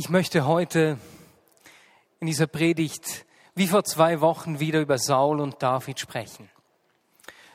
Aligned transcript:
Ich 0.00 0.08
möchte 0.08 0.46
heute 0.46 0.96
in 2.20 2.28
dieser 2.28 2.46
Predigt 2.46 3.26
wie 3.56 3.66
vor 3.66 3.82
zwei 3.82 4.20
Wochen 4.20 4.60
wieder 4.60 4.80
über 4.80 4.96
Saul 4.96 5.40
und 5.40 5.60
David 5.60 5.98
sprechen. 5.98 6.48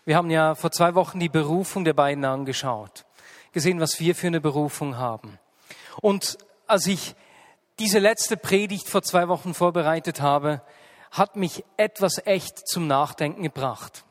Wir 0.04 0.18
haben 0.18 0.30
ja 0.30 0.54
vor 0.54 0.70
zwei 0.70 0.94
Wochen 0.94 1.22
die 1.22 1.30
Berufung 1.30 1.86
der 1.86 1.94
beiden 1.94 2.26
angeschaut, 2.26 3.06
gesehen, 3.54 3.80
was 3.80 4.02
wir 4.02 4.14
für 4.14 4.28
eine 4.28 4.42
Berufung 4.42 4.98
haben. 4.98 5.40
Und 6.02 6.38
als 6.68 6.86
ich 6.86 7.16
diese 7.80 8.00
letzte 8.00 8.36
Predigt 8.36 8.90
vor 8.90 9.04
zwei 9.04 9.30
Wochen 9.30 9.54
vorbereitet 9.54 10.20
habe, 10.20 10.62
hat 11.12 11.38
mich 11.38 11.64
etwas 11.78 12.28
echt 12.28 12.68
zum 12.68 12.88
Nachdenken 12.88 13.44
gebracht. 13.44 14.04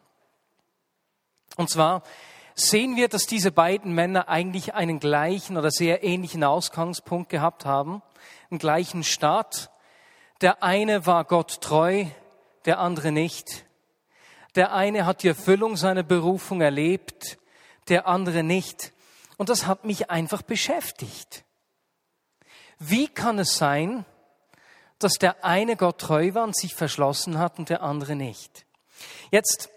Und 1.59 1.69
zwar 1.69 2.03
sehen 2.55 2.97
wir, 2.97 3.09
dass 3.09 3.27
diese 3.27 3.53
beiden 3.53 3.95
Männer 3.95 4.29
eigentlich 4.29 4.75
einen 4.75 5.01
gleichen 5.01 5.57
oder 5.57 5.71
sehr 5.71 6.05
ähnlichen 6.05 6.45
Ausgangspunkt 6.45 7.31
gehabt 7.31 7.65
haben 7.65 8.03
im 8.51 8.59
gleichen 8.59 9.05
Staat. 9.05 9.71
Der 10.41 10.63
eine 10.63 11.07
war 11.07 11.25
Gott 11.25 11.61
treu, 11.61 12.07
der 12.65 12.79
andere 12.79 13.13
nicht. 13.13 13.65
Der 14.55 14.73
eine 14.73 15.07
hat 15.07 15.23
die 15.23 15.29
Erfüllung 15.29 15.77
seiner 15.77 16.03
Berufung 16.03 16.61
erlebt, 16.61 17.39
der 17.89 18.07
andere 18.07 18.43
nicht. 18.43 18.93
Und 19.39 19.49
das 19.49 19.67
hat 19.67 19.85
mich 19.85 20.11
einfach 20.11 20.43
beschäftigt. 20.43 21.45
Wie 22.79 23.09
kann 23.09 23.39
es 23.39 23.57
sein, 23.57 24.05
dass 24.99 25.15
der 25.15 25.45
eine 25.45 25.77
Gott 25.77 26.01
treu 26.01 26.35
war 26.35 26.45
und 26.45 26.57
sich 26.57 26.75
verschlossen 26.75 27.39
hat 27.39 27.59
und 27.59 27.71
der 27.71 27.83
andere 27.83 28.15
nicht? 28.15 28.67
Jetzt, 29.31 29.71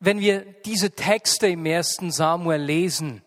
wenn 0.00 0.20
wir 0.20 0.40
diese 0.64 0.90
Texte 0.90 1.48
im 1.48 1.66
ersten 1.66 2.10
Samuel 2.10 2.60
lesen, 2.60 3.22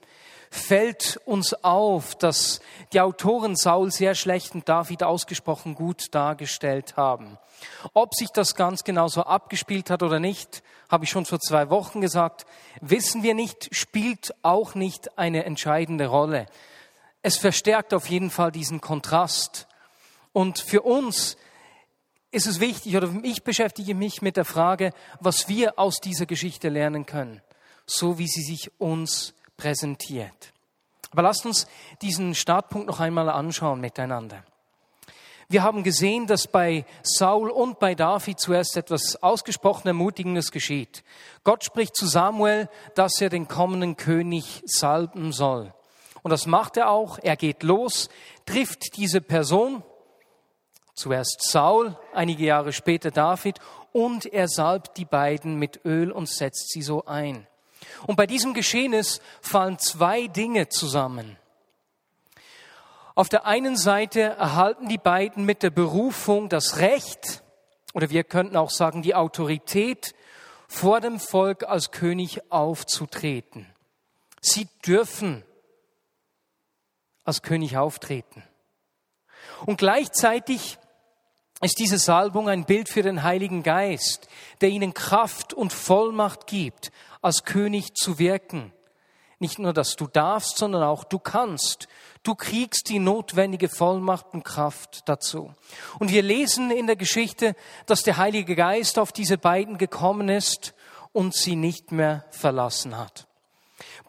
fällt 0.52 1.20
uns 1.26 1.54
auf, 1.64 2.16
dass 2.16 2.60
die 2.94 3.02
Autoren 3.02 3.56
Saul 3.56 3.92
sehr 3.92 4.16
schlecht 4.16 4.56
und 4.56 4.68
David 4.68 5.04
ausgesprochen 5.04 5.76
gut 5.76 6.14
dargestellt 6.14 6.98
haben. 6.98 7.38
Ob 7.94 8.16
sich 8.16 8.30
das 8.30 8.56
ganz 8.56 8.84
genau 8.84 9.08
so 9.08 9.24
abgespielt 9.24 9.90
hat 9.90 10.02
oder 10.02 10.20
nicht, 10.20 10.64
habe 10.90 11.04
ich 11.04 11.12
schon 11.12 11.26
vor 11.26 11.40
zwei 11.40 11.70
Wochen 11.70 12.02
gesagt, 12.02 12.46
wissen 12.82 13.22
wir 13.22 13.36
nicht, 13.36 13.76
spielt 13.76 14.34
auch 14.42 14.76
nicht 14.76 15.18
eine 15.20 15.46
entscheidende 15.46 16.08
Rolle. 16.08 16.48
Es 17.22 17.38
verstärkt 17.38 17.94
auf 17.94 18.10
jeden 18.10 18.32
Fall 18.32 18.52
diesen 18.52 18.82
Kontrast. 18.82 19.68
Und 20.32 20.60
für 20.60 20.82
uns 20.82 21.38
ist 22.32 22.48
es 22.48 22.60
wichtig, 22.60 22.96
oder 22.96 23.12
ich 23.24 23.44
beschäftige 23.44 23.96
mich 23.96 24.22
mit 24.22 24.38
der 24.38 24.46
Frage, 24.46 24.92
was 25.20 25.48
wir 25.48 25.80
aus 25.80 25.96
dieser 25.96 26.26
Geschichte 26.26 26.70
lernen 26.70 27.06
können, 27.06 27.42
so 27.86 28.18
wie 28.18 28.28
sie 28.28 28.44
sich 28.44 28.72
uns 28.80 29.34
präsentiert. 29.58 30.54
Aber 31.12 31.24
lasst 31.24 31.46
uns 31.46 31.68
diesen 32.02 32.36
Startpunkt 32.36 32.88
noch 32.88 33.00
einmal 33.00 33.30
anschauen 33.30 33.82
miteinander. 33.82 34.44
Wir 35.52 35.64
haben 35.64 35.82
gesehen, 35.82 36.28
dass 36.28 36.46
bei 36.46 36.86
Saul 37.02 37.50
und 37.50 37.80
bei 37.80 37.96
David 37.96 38.40
zuerst 38.40 38.78
etwas 38.78 39.16
ausgesprochen 39.24 39.88
Ermutigendes 39.88 40.52
geschieht. 40.52 41.04
Gott 41.44 41.64
spricht 41.64 41.96
zu 41.96 42.06
Samuel, 42.06 42.70
dass 42.94 43.20
er 43.20 43.30
den 43.30 43.48
kommenden 43.48 43.98
König 43.98 44.62
salben 44.66 45.32
soll. 45.32 45.74
Und 46.22 46.30
das 46.30 46.46
macht 46.46 46.78
er 46.78 46.92
auch. 46.92 47.18
Er 47.18 47.36
geht 47.36 47.64
los, 47.64 48.10
trifft 48.46 48.96
diese 48.98 49.22
Person, 49.22 49.82
zuerst 51.00 51.50
Saul, 51.50 51.98
einige 52.14 52.46
Jahre 52.46 52.74
später 52.74 53.10
David, 53.10 53.60
und 53.92 54.26
er 54.26 54.48
salbt 54.48 54.98
die 54.98 55.06
beiden 55.06 55.56
mit 55.56 55.84
Öl 55.86 56.12
und 56.12 56.30
setzt 56.30 56.72
sie 56.72 56.82
so 56.82 57.06
ein. 57.06 57.48
Und 58.06 58.16
bei 58.16 58.28
diesem 58.28 58.54
Geschehnis 58.54 59.22
fallen 59.42 59.80
zwei 59.80 60.28
Dinge 60.28 60.70
zusammen. 60.70 61.38
Auf 63.16 63.30
der 63.30 63.46
einen 63.46 63.78
Seite 63.78 64.22
erhalten 64.22 64.88
die 64.88 64.98
beiden 64.98 65.46
mit 65.46 65.64
der 65.64 65.72
Berufung 65.72 66.50
das 66.50 66.78
Recht, 66.78 67.44
oder 67.94 68.10
wir 68.10 68.24
könnten 68.24 68.56
auch 68.56 68.70
sagen 68.70 69.02
die 69.02 69.16
Autorität, 69.16 70.14
vor 70.68 71.02
dem 71.02 71.20
Volk 71.20 71.64
als 71.64 71.92
König 71.92 72.52
aufzutreten. 72.52 73.66
Sie 74.42 74.68
dürfen 74.86 75.44
als 77.26 77.42
König 77.42 77.76
auftreten. 77.78 78.44
Und 79.66 79.78
gleichzeitig 79.78 80.78
ist 81.62 81.80
diese 81.80 81.98
Salbung 81.98 82.48
ein 82.48 82.66
Bild 82.66 82.90
für 82.90 83.04
den 83.04 83.24
Heiligen 83.24 83.64
Geist, 83.64 84.28
der 84.62 84.70
ihnen 84.70 84.94
Kraft 84.94 85.54
und 85.54 85.74
Vollmacht 85.74 86.48
gibt, 86.48 86.92
als 87.22 87.44
König 87.44 87.96
zu 87.96 88.18
wirken. 88.18 88.72
Nicht 89.40 89.58
nur, 89.58 89.72
dass 89.72 89.96
du 89.96 90.08
darfst, 90.08 90.58
sondern 90.58 90.84
auch 90.84 91.06
du 91.06 91.18
kannst. 91.18 91.88
Du 92.24 92.36
kriegst 92.36 92.90
die 92.90 93.00
notwendige 93.00 93.70
Vollmacht 93.70 94.34
und 94.34 94.44
Kraft 94.44 95.08
dazu. 95.08 95.54
Und 95.98 96.12
wir 96.12 96.22
lesen 96.22 96.72
in 96.72 96.88
der 96.88 96.98
Geschichte, 96.98 97.56
dass 97.86 98.04
der 98.04 98.18
Heilige 98.18 98.56
Geist 98.56 99.00
auf 99.00 99.14
diese 99.14 99.38
beiden 99.38 99.78
gekommen 99.78 100.28
ist 100.28 100.74
und 101.14 101.34
sie 101.34 101.56
nicht 101.56 101.94
mehr 101.94 102.26
verlassen 102.32 102.98
hat. 102.98 103.28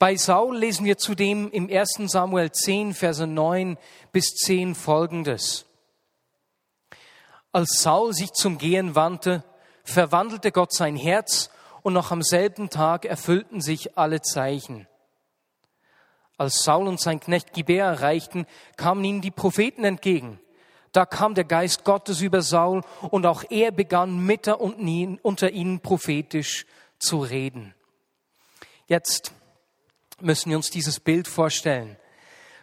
Bei 0.00 0.17
Saul 0.17 0.56
lesen 0.56 0.84
wir 0.84 0.99
zudem 0.99 1.50
im 1.50 1.71
1. 1.71 2.11
Samuel 2.11 2.50
10, 2.50 2.94
Verse 2.94 3.27
9 3.27 3.78
bis 4.11 4.34
10 4.34 4.75
folgendes. 4.75 5.67
Als 7.53 7.83
Saul 7.83 8.12
sich 8.12 8.33
zum 8.33 8.59
Gehen 8.59 8.94
wandte, 8.94 9.44
verwandelte 9.83 10.53
Gott 10.53 10.72
sein 10.72 10.97
Herz 10.97 11.50
und 11.83 11.94
noch 11.94 12.11
am 12.11 12.22
selben 12.22 12.71
Tag 12.71 13.05
erfüllten 13.05 13.61
sich 13.61 13.99
alle 13.99 14.21
Zeichen. 14.21 14.87
Als 16.38 16.62
Saul 16.62 16.87
und 16.87 17.00
sein 17.00 17.21
Knecht 17.21 17.53
Gibea 17.53 17.87
erreichten, 17.87 18.47
kamen 18.77 19.05
ihnen 19.05 19.21
die 19.21 19.31
Propheten 19.31 19.84
entgegen. 19.84 20.41
Da 20.93 21.06
kam 21.06 21.34
der 21.34 21.44
Geist 21.44 21.84
Gottes 21.84 22.21
über 22.21 22.43
Saul 22.43 22.83
und 23.11 23.27
auch 23.27 23.44
er 23.50 23.72
begann 23.72 24.25
mit 24.25 24.49
und 24.49 25.19
unter 25.22 25.50
ihnen 25.50 25.81
prophetisch 25.81 26.67
zu 26.99 27.21
reden. 27.21 27.75
Jetzt 28.87 29.32
müssen 30.21 30.50
wir 30.50 30.56
uns 30.56 30.71
dieses 30.71 30.99
Bild 30.99 31.28
vorstellen. 31.28 31.97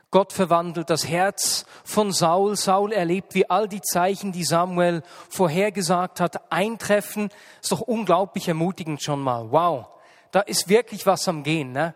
Gott 0.10 0.32
verwandelt 0.32 0.90
das 0.90 1.08
Herz 1.08 1.66
von 1.84 2.14
Saul. 2.14 2.56
Saul 2.56 2.94
erlebt, 2.94 3.36
wie 3.36 3.50
all 3.50 3.68
die 3.68 3.82
Zeichen, 3.82 4.32
die 4.32 4.46
Samuel 4.46 5.04
vorhergesagt 5.30 6.22
hat, 6.22 6.52
eintreffen. 6.52 7.30
Ist 7.62 7.74
doch 7.74 7.82
unglaublich 7.82 8.48
ermutigend 8.48 9.04
schon 9.04 9.20
mal. 9.20 9.52
Wow, 9.52 9.88
da 10.32 10.40
ist 10.40 10.70
wirklich 10.70 11.06
was 11.06 11.28
am 11.28 11.44
Gehen. 11.44 11.74
Ne? 11.74 11.94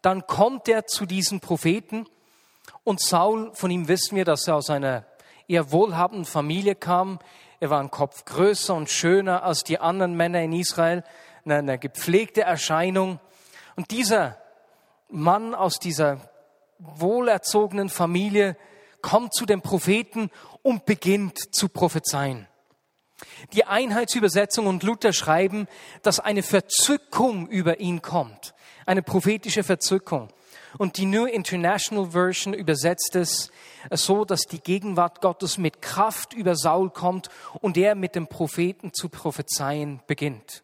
Dann 0.00 0.26
kommt 0.26 0.68
er 0.68 0.86
zu 0.86 1.06
diesen 1.06 1.38
Propheten 1.38 2.06
und 2.84 3.00
Saul, 3.00 3.52
von 3.54 3.70
ihm 3.70 3.86
wissen 3.86 4.16
wir, 4.16 4.24
dass 4.24 4.48
er 4.48 4.56
aus 4.56 4.68
einer 4.68 5.04
eher 5.46 5.70
wohlhabenden 5.70 6.24
Familie 6.24 6.74
kam. 6.74 7.20
Er 7.60 7.70
war 7.70 7.80
ein 7.80 7.92
Kopf 7.92 8.24
größer 8.24 8.74
und 8.74 8.90
schöner 8.90 9.44
als 9.44 9.62
die 9.62 9.78
anderen 9.78 10.16
Männer 10.16 10.42
in 10.42 10.52
Israel, 10.52 11.04
eine 11.44 11.78
gepflegte 11.78 12.42
Erscheinung. 12.42 13.20
Und 13.76 13.92
dieser 13.92 14.38
Mann 15.08 15.54
aus 15.54 15.78
dieser 15.78 16.18
wohlerzogenen 16.96 17.88
Familie 17.88 18.56
kommt 19.00 19.34
zu 19.34 19.46
dem 19.46 19.62
Propheten 19.62 20.30
und 20.62 20.86
beginnt 20.86 21.54
zu 21.54 21.68
prophezeien. 21.68 22.46
Die 23.52 23.64
Einheitsübersetzung 23.64 24.66
und 24.66 24.82
Luther 24.82 25.12
schreiben, 25.12 25.68
dass 26.02 26.20
eine 26.20 26.42
Verzückung 26.42 27.48
über 27.48 27.80
ihn 27.80 28.02
kommt, 28.02 28.54
eine 28.86 29.02
prophetische 29.02 29.62
Verzückung. 29.62 30.28
Und 30.78 30.96
die 30.96 31.06
New 31.06 31.26
International 31.26 32.12
Version 32.12 32.54
übersetzt 32.54 33.14
es 33.14 33.50
so, 33.90 34.24
dass 34.24 34.42
die 34.42 34.60
Gegenwart 34.60 35.20
Gottes 35.20 35.58
mit 35.58 35.82
Kraft 35.82 36.32
über 36.32 36.56
Saul 36.56 36.90
kommt 36.90 37.28
und 37.60 37.76
er 37.76 37.94
mit 37.94 38.14
dem 38.14 38.26
Propheten 38.26 38.94
zu 38.94 39.08
prophezeien 39.10 40.00
beginnt. 40.06 40.62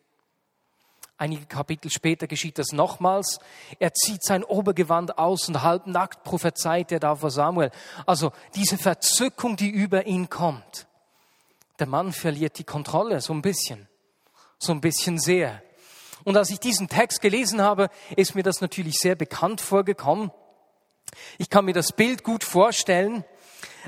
Einige 1.20 1.46
Kapitel 1.46 1.90
später 1.90 2.28
geschieht 2.28 2.58
das 2.58 2.70
nochmals. 2.70 3.40
Er 3.80 3.92
zieht 3.92 4.22
sein 4.22 4.44
Obergewand 4.44 5.18
aus 5.18 5.48
und 5.48 5.62
halbnackt 5.62 6.22
prophezeit 6.22 6.92
er 6.92 7.00
da 7.00 7.16
vor 7.16 7.32
Samuel. 7.32 7.72
Also 8.06 8.30
diese 8.54 8.78
Verzückung, 8.78 9.56
die 9.56 9.68
über 9.68 10.06
ihn 10.06 10.30
kommt. 10.30 10.86
Der 11.80 11.88
Mann 11.88 12.12
verliert 12.12 12.58
die 12.58 12.64
Kontrolle 12.64 13.20
so 13.20 13.32
ein 13.32 13.42
bisschen, 13.42 13.88
so 14.58 14.72
ein 14.72 14.80
bisschen 14.80 15.18
sehr. 15.18 15.60
Und 16.22 16.36
als 16.36 16.50
ich 16.50 16.60
diesen 16.60 16.88
Text 16.88 17.20
gelesen 17.20 17.60
habe, 17.60 17.90
ist 18.14 18.36
mir 18.36 18.44
das 18.44 18.60
natürlich 18.60 18.98
sehr 18.98 19.16
bekannt 19.16 19.60
vorgekommen. 19.60 20.30
Ich 21.36 21.50
kann 21.50 21.64
mir 21.64 21.74
das 21.74 21.92
Bild 21.92 22.22
gut 22.22 22.44
vorstellen 22.44 23.24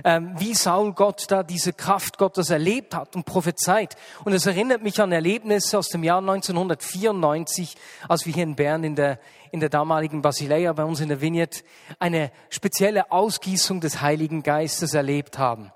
wie 0.04 0.54
Saul 0.54 0.92
Gott 0.92 1.26
da 1.28 1.42
diese 1.42 1.72
Kraft 1.72 2.18
Gottes 2.18 2.50
erlebt 2.50 2.94
hat 2.94 3.16
und 3.16 3.24
prophezeit. 3.24 3.96
Und 4.24 4.32
es 4.32 4.46
erinnert 4.46 4.82
mich 4.82 5.00
an 5.00 5.12
Erlebnisse 5.12 5.78
aus 5.78 5.88
dem 5.88 6.04
Jahr 6.04 6.18
1994, 6.18 7.76
als 8.08 8.26
wir 8.26 8.32
hier 8.32 8.44
in 8.44 8.56
Bern 8.56 8.84
in 8.84 8.96
der, 8.96 9.18
in 9.50 9.60
der 9.60 9.68
damaligen 9.68 10.22
Basileia 10.22 10.72
bei 10.72 10.84
uns 10.84 11.00
in 11.00 11.08
der 11.08 11.20
Vineyard 11.20 11.62
eine 11.98 12.30
spezielle 12.48 13.10
Ausgießung 13.10 13.80
des 13.80 14.00
Heiligen 14.00 14.42
Geistes 14.42 14.94
erlebt 14.94 15.38
haben. 15.38 15.72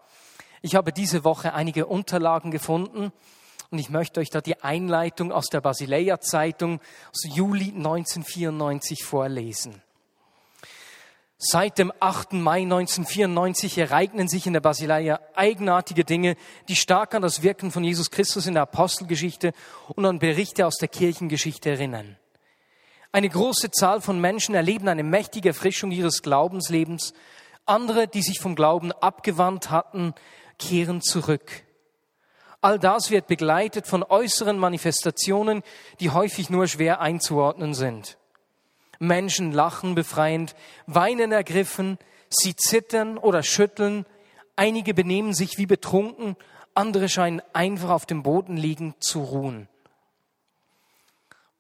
Ich 0.62 0.74
habe 0.74 0.92
diese 0.92 1.24
Woche 1.24 1.52
einige 1.52 1.86
Unterlagen 1.86 2.50
gefunden 2.50 3.12
und 3.70 3.78
ich 3.78 3.90
möchte 3.90 4.20
euch 4.20 4.30
da 4.30 4.40
die 4.40 4.62
Einleitung 4.62 5.32
aus 5.32 5.46
der 5.46 5.60
Basileia 5.60 6.20
Zeitung 6.20 6.80
aus 7.10 7.24
Juli 7.34 7.72
1994 7.74 9.04
vorlesen. 9.04 9.82
Seit 11.46 11.76
dem 11.76 11.92
8. 12.00 12.32
Mai 12.32 12.62
1994 12.62 13.76
ereignen 13.76 14.28
sich 14.28 14.46
in 14.46 14.54
der 14.54 14.62
Basileia 14.62 15.20
eigenartige 15.34 16.02
Dinge, 16.02 16.36
die 16.68 16.74
stark 16.74 17.14
an 17.14 17.20
das 17.20 17.42
Wirken 17.42 17.70
von 17.70 17.84
Jesus 17.84 18.10
Christus 18.10 18.46
in 18.46 18.54
der 18.54 18.62
Apostelgeschichte 18.62 19.52
und 19.94 20.06
an 20.06 20.18
Berichte 20.18 20.66
aus 20.66 20.76
der 20.76 20.88
Kirchengeschichte 20.88 21.68
erinnern. 21.68 22.16
Eine 23.12 23.28
große 23.28 23.70
Zahl 23.70 24.00
von 24.00 24.22
Menschen 24.22 24.54
erleben 24.54 24.88
eine 24.88 25.02
mächtige 25.02 25.50
Erfrischung 25.50 25.90
ihres 25.90 26.22
Glaubenslebens. 26.22 27.12
Andere, 27.66 28.08
die 28.08 28.22
sich 28.22 28.40
vom 28.40 28.54
Glauben 28.54 28.90
abgewandt 28.92 29.70
hatten, 29.70 30.14
kehren 30.58 31.02
zurück. 31.02 31.64
All 32.62 32.78
das 32.78 33.10
wird 33.10 33.26
begleitet 33.26 33.86
von 33.86 34.02
äußeren 34.02 34.56
Manifestationen, 34.56 35.62
die 36.00 36.08
häufig 36.08 36.48
nur 36.48 36.68
schwer 36.68 37.02
einzuordnen 37.02 37.74
sind. 37.74 38.16
Menschen 38.98 39.52
lachen 39.52 39.94
befreiend, 39.94 40.54
weinen 40.86 41.32
ergriffen, 41.32 41.98
sie 42.28 42.56
zittern 42.56 43.18
oder 43.18 43.42
schütteln, 43.42 44.06
einige 44.56 44.94
benehmen 44.94 45.34
sich 45.34 45.58
wie 45.58 45.66
betrunken, 45.66 46.36
andere 46.74 47.08
scheinen 47.08 47.42
einfach 47.52 47.90
auf 47.90 48.06
dem 48.06 48.22
Boden 48.22 48.56
liegen 48.56 48.94
zu 49.00 49.22
ruhen. 49.22 49.68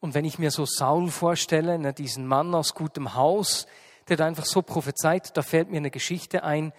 Und 0.00 0.14
wenn 0.14 0.24
ich 0.24 0.38
mir 0.38 0.50
so 0.50 0.66
Saul 0.66 1.10
vorstelle, 1.10 1.78
ne, 1.78 1.94
diesen 1.94 2.26
Mann 2.26 2.54
aus 2.54 2.74
gutem 2.74 3.14
Haus, 3.14 3.66
der 4.08 4.18
da 4.18 4.26
einfach 4.26 4.44
so 4.44 4.60
prophezeit, 4.60 5.36
da 5.36 5.42
fällt 5.42 5.70
mir 5.70 5.78
eine 5.78 5.90
Geschichte 5.90 6.44
ein, 6.44 6.72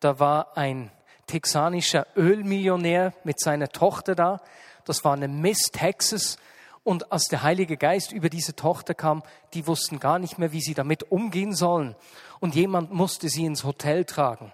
da 0.00 0.18
war 0.18 0.56
ein 0.56 0.90
texanischer 1.26 2.06
Ölmillionär 2.16 3.12
mit 3.22 3.38
seiner 3.38 3.68
Tochter 3.68 4.14
da, 4.14 4.40
das 4.84 5.04
war 5.04 5.12
eine 5.12 5.28
Miss 5.28 5.70
Texas, 5.72 6.38
und 6.82 7.12
als 7.12 7.24
der 7.24 7.42
Heilige 7.42 7.76
Geist 7.76 8.12
über 8.12 8.30
diese 8.30 8.56
Tochter 8.56 8.94
kam, 8.94 9.22
die 9.54 9.66
wussten 9.66 10.00
gar 10.00 10.18
nicht 10.18 10.38
mehr, 10.38 10.52
wie 10.52 10.60
sie 10.60 10.74
damit 10.74 11.10
umgehen 11.10 11.54
sollen. 11.54 11.94
Und 12.40 12.54
jemand 12.54 12.92
musste 12.92 13.28
sie 13.28 13.44
ins 13.44 13.64
Hotel 13.64 14.04
tragen. 14.04 14.52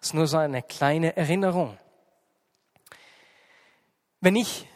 Das 0.00 0.08
ist 0.08 0.14
nur 0.14 0.26
so 0.26 0.36
eine 0.36 0.62
kleine 0.62 1.16
Erinnerung. 1.16 1.78
Wenn 4.20 4.36
ich 4.36 4.68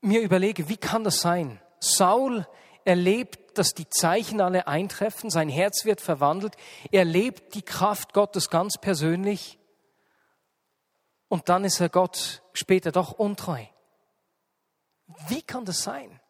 mir 0.00 0.20
überlege, 0.20 0.68
wie 0.68 0.76
kann 0.76 1.04
das 1.04 1.20
sein? 1.20 1.60
Saul 1.80 2.46
erlebt, 2.84 3.56
dass 3.56 3.72
die 3.72 3.88
Zeichen 3.88 4.40
alle 4.40 4.66
eintreffen, 4.66 5.30
sein 5.30 5.48
Herz 5.48 5.84
wird 5.84 6.00
verwandelt, 6.00 6.56
er 6.90 7.00
erlebt 7.00 7.54
die 7.54 7.62
Kraft 7.62 8.12
Gottes 8.12 8.50
ganz 8.50 8.78
persönlich 8.78 9.58
und 11.28 11.48
dann 11.48 11.64
ist 11.64 11.80
er 11.80 11.88
Gott 11.88 12.42
später 12.52 12.92
doch 12.92 13.12
untreu. 13.12 13.64
Wie 15.28 15.42
kann 15.42 15.64
das 15.64 15.82
sein? 15.82 16.20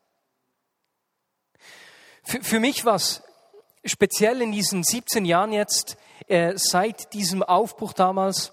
Für, 2.22 2.42
für 2.42 2.60
mich 2.60 2.84
war 2.84 2.96
es 2.96 3.22
speziell 3.84 4.40
in 4.40 4.52
diesen 4.52 4.82
17 4.82 5.24
Jahren 5.24 5.52
jetzt, 5.52 5.96
äh, 6.26 6.54
seit 6.56 7.12
diesem 7.12 7.42
Aufbruch 7.42 7.92
damals, 7.92 8.52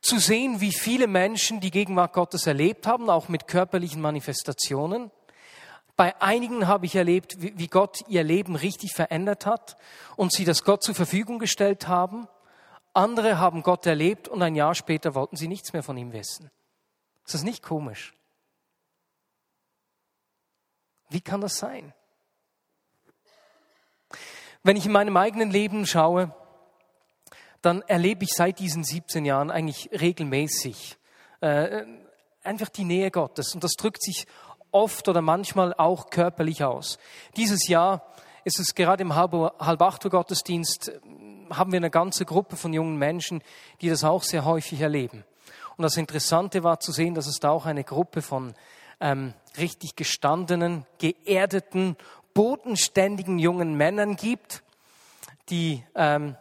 zu 0.00 0.18
sehen, 0.18 0.60
wie 0.60 0.72
viele 0.72 1.06
Menschen 1.06 1.60
die 1.60 1.70
Gegenwart 1.70 2.14
Gottes 2.14 2.46
erlebt 2.46 2.86
haben, 2.86 3.10
auch 3.10 3.28
mit 3.28 3.46
körperlichen 3.46 4.00
Manifestationen. 4.00 5.10
Bei 5.96 6.18
einigen 6.22 6.66
habe 6.66 6.86
ich 6.86 6.96
erlebt, 6.96 7.36
wie 7.38 7.66
Gott 7.66 8.00
ihr 8.08 8.24
Leben 8.24 8.56
richtig 8.56 8.94
verändert 8.94 9.44
hat 9.44 9.76
und 10.16 10.32
sie 10.32 10.46
das 10.46 10.64
Gott 10.64 10.82
zur 10.82 10.94
Verfügung 10.94 11.38
gestellt 11.38 11.88
haben. 11.88 12.26
Andere 12.94 13.38
haben 13.38 13.62
Gott 13.62 13.84
erlebt 13.84 14.26
und 14.26 14.40
ein 14.42 14.54
Jahr 14.54 14.74
später 14.74 15.14
wollten 15.14 15.36
sie 15.36 15.48
nichts 15.48 15.74
mehr 15.74 15.82
von 15.82 15.98
ihm 15.98 16.14
wissen. 16.14 16.50
Ist 17.26 17.34
das 17.34 17.42
nicht 17.42 17.62
komisch? 17.62 18.14
Wie 21.10 21.20
kann 21.20 21.40
das 21.40 21.58
sein? 21.58 21.92
Wenn 24.62 24.76
ich 24.76 24.86
in 24.86 24.92
meinem 24.92 25.16
eigenen 25.16 25.50
Leben 25.50 25.86
schaue, 25.86 26.34
dann 27.62 27.82
erlebe 27.82 28.24
ich 28.24 28.30
seit 28.30 28.58
diesen 28.58 28.84
17 28.84 29.24
Jahren 29.24 29.50
eigentlich 29.50 29.90
regelmäßig 29.92 30.96
äh, 31.40 31.84
einfach 32.42 32.68
die 32.68 32.84
Nähe 32.84 33.10
Gottes. 33.10 33.54
Und 33.54 33.64
das 33.64 33.72
drückt 33.72 34.02
sich 34.02 34.26
oft 34.70 35.08
oder 35.08 35.20
manchmal 35.20 35.74
auch 35.74 36.10
körperlich 36.10 36.64
aus. 36.64 36.98
Dieses 37.36 37.68
Jahr 37.68 38.06
ist 38.44 38.60
es 38.60 38.74
gerade 38.74 39.02
im 39.02 39.14
Halb-Acht 39.14 40.08
Gottesdienst, 40.08 40.88
äh, 40.88 41.00
haben 41.50 41.72
wir 41.72 41.78
eine 41.78 41.90
ganze 41.90 42.24
Gruppe 42.24 42.56
von 42.56 42.72
jungen 42.72 42.96
Menschen, 42.96 43.42
die 43.80 43.88
das 43.88 44.04
auch 44.04 44.22
sehr 44.22 44.44
häufig 44.44 44.80
erleben. 44.80 45.24
Und 45.76 45.82
das 45.82 45.96
Interessante 45.96 46.62
war 46.62 46.78
zu 46.78 46.92
sehen, 46.92 47.14
dass 47.14 47.26
es 47.26 47.40
da 47.40 47.50
auch 47.50 47.66
eine 47.66 47.84
Gruppe 47.84 48.22
von 48.22 48.54
ähm, 49.00 49.34
richtig 49.58 49.96
gestandenen, 49.96 50.86
geerdeten, 50.98 51.96
bodenständigen 52.34 53.38
jungen 53.38 53.74
Männern 53.74 54.16
gibt, 54.16 54.62
die 55.48 55.84
ähm, 55.94 56.36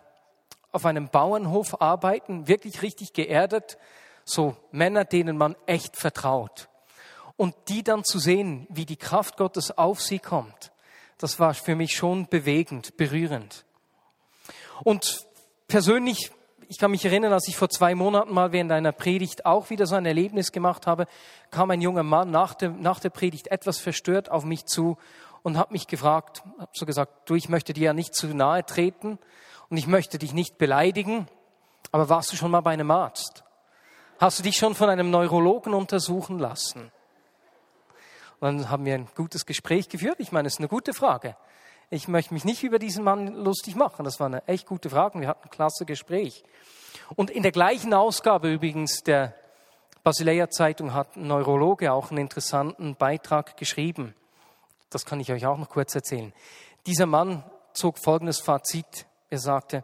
auf 0.71 0.85
einem 0.85 1.09
Bauernhof 1.09 1.81
arbeiten, 1.81 2.47
wirklich 2.47 2.81
richtig 2.81 3.13
geerdet, 3.13 3.77
so 4.23 4.55
Männer, 4.71 5.05
denen 5.05 5.37
man 5.37 5.55
echt 5.65 5.95
vertraut. 5.95 6.69
Und 7.35 7.55
die 7.69 7.83
dann 7.83 8.03
zu 8.03 8.19
sehen, 8.19 8.67
wie 8.69 8.85
die 8.85 8.97
Kraft 8.97 9.37
Gottes 9.37 9.77
auf 9.77 10.01
sie 10.01 10.19
kommt, 10.19 10.71
das 11.17 11.39
war 11.39 11.53
für 11.53 11.75
mich 11.75 11.95
schon 11.95 12.27
bewegend, 12.27 12.95
berührend. 12.97 13.65
Und 14.83 15.25
persönlich 15.67 16.31
ich 16.69 16.77
kann 16.77 16.91
mich 16.91 17.03
erinnern, 17.03 17.33
als 17.33 17.47
ich 17.47 17.57
vor 17.57 17.69
zwei 17.69 17.95
Monaten 17.95 18.31
mal 18.31 18.51
während 18.51 18.71
einer 18.71 18.91
Predigt 18.91 19.43
auch 19.43 19.71
wieder 19.71 19.87
so 19.87 19.95
ein 19.95 20.05
Erlebnis 20.05 20.51
gemacht 20.51 20.85
habe, 20.85 21.07
kam 21.49 21.71
ein 21.71 21.81
junger 21.81 22.03
Mann 22.03 22.29
nach 22.29 22.53
der, 22.53 22.69
nach 22.69 22.99
der 22.99 23.09
Predigt 23.09 23.47
etwas 23.47 23.79
verstört 23.79 24.29
auf 24.29 24.45
mich 24.45 24.65
zu 24.65 24.95
und 25.41 25.57
hat 25.57 25.71
mich 25.71 25.87
gefragt, 25.87 26.43
habe 26.59 26.69
so 26.73 26.85
gesagt, 26.85 27.27
du, 27.27 27.33
ich 27.33 27.49
möchte 27.49 27.73
dir 27.73 27.85
ja 27.85 27.93
nicht 27.93 28.13
zu 28.13 28.27
nahe 28.27 28.63
treten 28.63 29.17
und 29.69 29.77
ich 29.77 29.87
möchte 29.87 30.19
dich 30.19 30.31
nicht 30.31 30.59
beleidigen, 30.59 31.27
aber 31.91 32.07
warst 32.07 32.31
du 32.31 32.37
schon 32.37 32.51
mal 32.51 32.61
bei 32.61 32.71
einem 32.71 32.91
Arzt? 32.91 33.43
Hast 34.19 34.37
du 34.37 34.43
dich 34.43 34.57
schon 34.57 34.75
von 34.75 34.89
einem 34.89 35.09
Neurologen 35.09 35.73
untersuchen 35.73 36.37
lassen? 36.37 36.91
Und 38.41 38.59
dann 38.59 38.69
haben 38.69 38.85
wir 38.85 38.93
ein 38.93 39.07
gutes 39.15 39.47
Gespräch 39.47 39.89
geführt. 39.89 40.17
Ich 40.19 40.31
meine, 40.31 40.47
es 40.47 40.53
ist 40.53 40.59
eine 40.59 40.67
gute 40.67 40.93
Frage. 40.93 41.35
Ich 41.91 42.07
möchte 42.07 42.35
mich 42.35 42.45
nicht 42.45 42.63
über 42.63 42.77
diesen 42.77 43.03
Mann 43.03 43.33
lustig 43.33 43.75
machen. 43.75 44.05
Das 44.05 44.19
war 44.19 44.27
eine 44.27 44.47
echt 44.47 44.67
gute 44.67 44.91
Frage. 44.91 45.19
Wir 45.19 45.27
hatten 45.27 45.45
ein 45.45 45.49
klasse 45.49 45.85
Gespräch. 45.85 46.43
Und 47.15 47.31
in 47.31 47.41
der 47.41 47.51
gleichen 47.51 47.95
Ausgabe 47.95 48.53
übrigens 48.53 49.01
der 49.01 49.33
Basileia 50.03 50.51
Zeitung 50.51 50.93
hat 50.93 51.15
ein 51.15 51.25
Neurologe 51.27 51.91
auch 51.91 52.11
einen 52.11 52.19
interessanten 52.19 52.95
Beitrag 52.95 53.57
geschrieben. 53.57 54.13
Das 54.91 55.03
kann 55.03 55.19
ich 55.19 55.31
euch 55.31 55.47
auch 55.47 55.57
noch 55.57 55.69
kurz 55.69 55.95
erzählen. 55.95 56.31
Dieser 56.85 57.07
Mann 57.07 57.43
zog 57.73 57.97
folgendes 57.97 58.39
Fazit. 58.39 59.07
Er 59.31 59.39
sagte, 59.39 59.83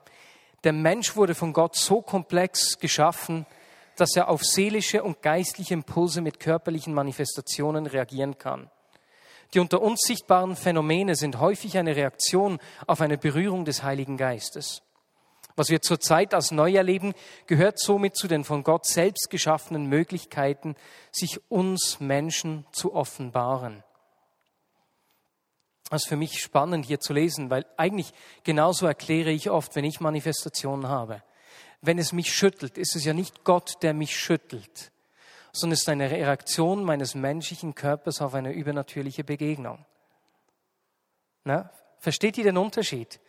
der 0.63 0.73
Mensch 0.73 1.15
wurde 1.15 1.33
von 1.33 1.53
Gott 1.53 1.75
so 1.75 2.03
komplex 2.03 2.77
geschaffen, 2.77 3.47
dass 3.95 4.15
er 4.15 4.29
auf 4.29 4.43
seelische 4.43 5.03
und 5.03 5.23
geistliche 5.23 5.73
Impulse 5.73 6.21
mit 6.21 6.39
körperlichen 6.39 6.93
Manifestationen 6.93 7.87
reagieren 7.87 8.37
kann. 8.37 8.69
Die 9.53 9.59
unter 9.59 9.81
uns 9.81 10.01
sichtbaren 10.05 10.55
Phänomene 10.55 11.15
sind 11.15 11.39
häufig 11.39 11.77
eine 11.77 11.95
Reaktion 11.95 12.59
auf 12.87 13.01
eine 13.01 13.17
Berührung 13.17 13.65
des 13.65 13.83
Heiligen 13.83 14.17
Geistes. 14.17 14.81
Was 15.55 15.69
wir 15.69 15.81
zurzeit 15.81 16.33
als 16.33 16.51
neu 16.51 16.73
erleben, 16.73 17.13
gehört 17.47 17.79
somit 17.79 18.17
zu 18.17 18.27
den 18.27 18.43
von 18.43 18.63
Gott 18.63 18.85
selbst 18.85 19.29
geschaffenen 19.29 19.85
Möglichkeiten, 19.85 20.75
sich 21.11 21.39
uns 21.49 21.99
Menschen 22.01 22.65
zu 22.71 22.93
offenbaren. 22.93 23.83
Das 25.89 26.03
ist 26.03 26.09
für 26.09 26.17
mich 26.17 26.41
spannend 26.41 26.85
hier 26.85 26.99
zu 26.99 27.13
lesen, 27.13 27.49
weil 27.49 27.65
eigentlich 27.77 28.11
genauso 28.43 28.85
erkläre 28.85 29.31
ich 29.31 29.49
oft, 29.49 29.75
wenn 29.75 29.85
ich 29.85 30.01
Manifestationen 30.01 30.89
habe. 30.89 31.23
Wenn 31.81 31.99
es 31.99 32.11
mich 32.11 32.33
schüttelt, 32.33 32.77
ist 32.77 32.95
es 32.95 33.05
ja 33.05 33.13
nicht 33.13 33.43
Gott, 33.43 33.75
der 33.81 33.93
mich 33.93 34.17
schüttelt, 34.17 34.91
sondern 35.55 35.73
ist 35.73 35.89
eine 35.89 36.11
Reaktion 36.11 36.83
meines 36.83 37.15
menschlichen 37.15 37.75
Körpers 37.75 38.21
auf 38.21 38.33
eine 38.33 38.51
übernatürliche 38.51 39.23
Begegnung. 39.23 39.85
Na, 41.43 41.69
versteht 41.99 42.37
ihr 42.37 42.43
den 42.43 42.57
Unterschied? 42.57 43.19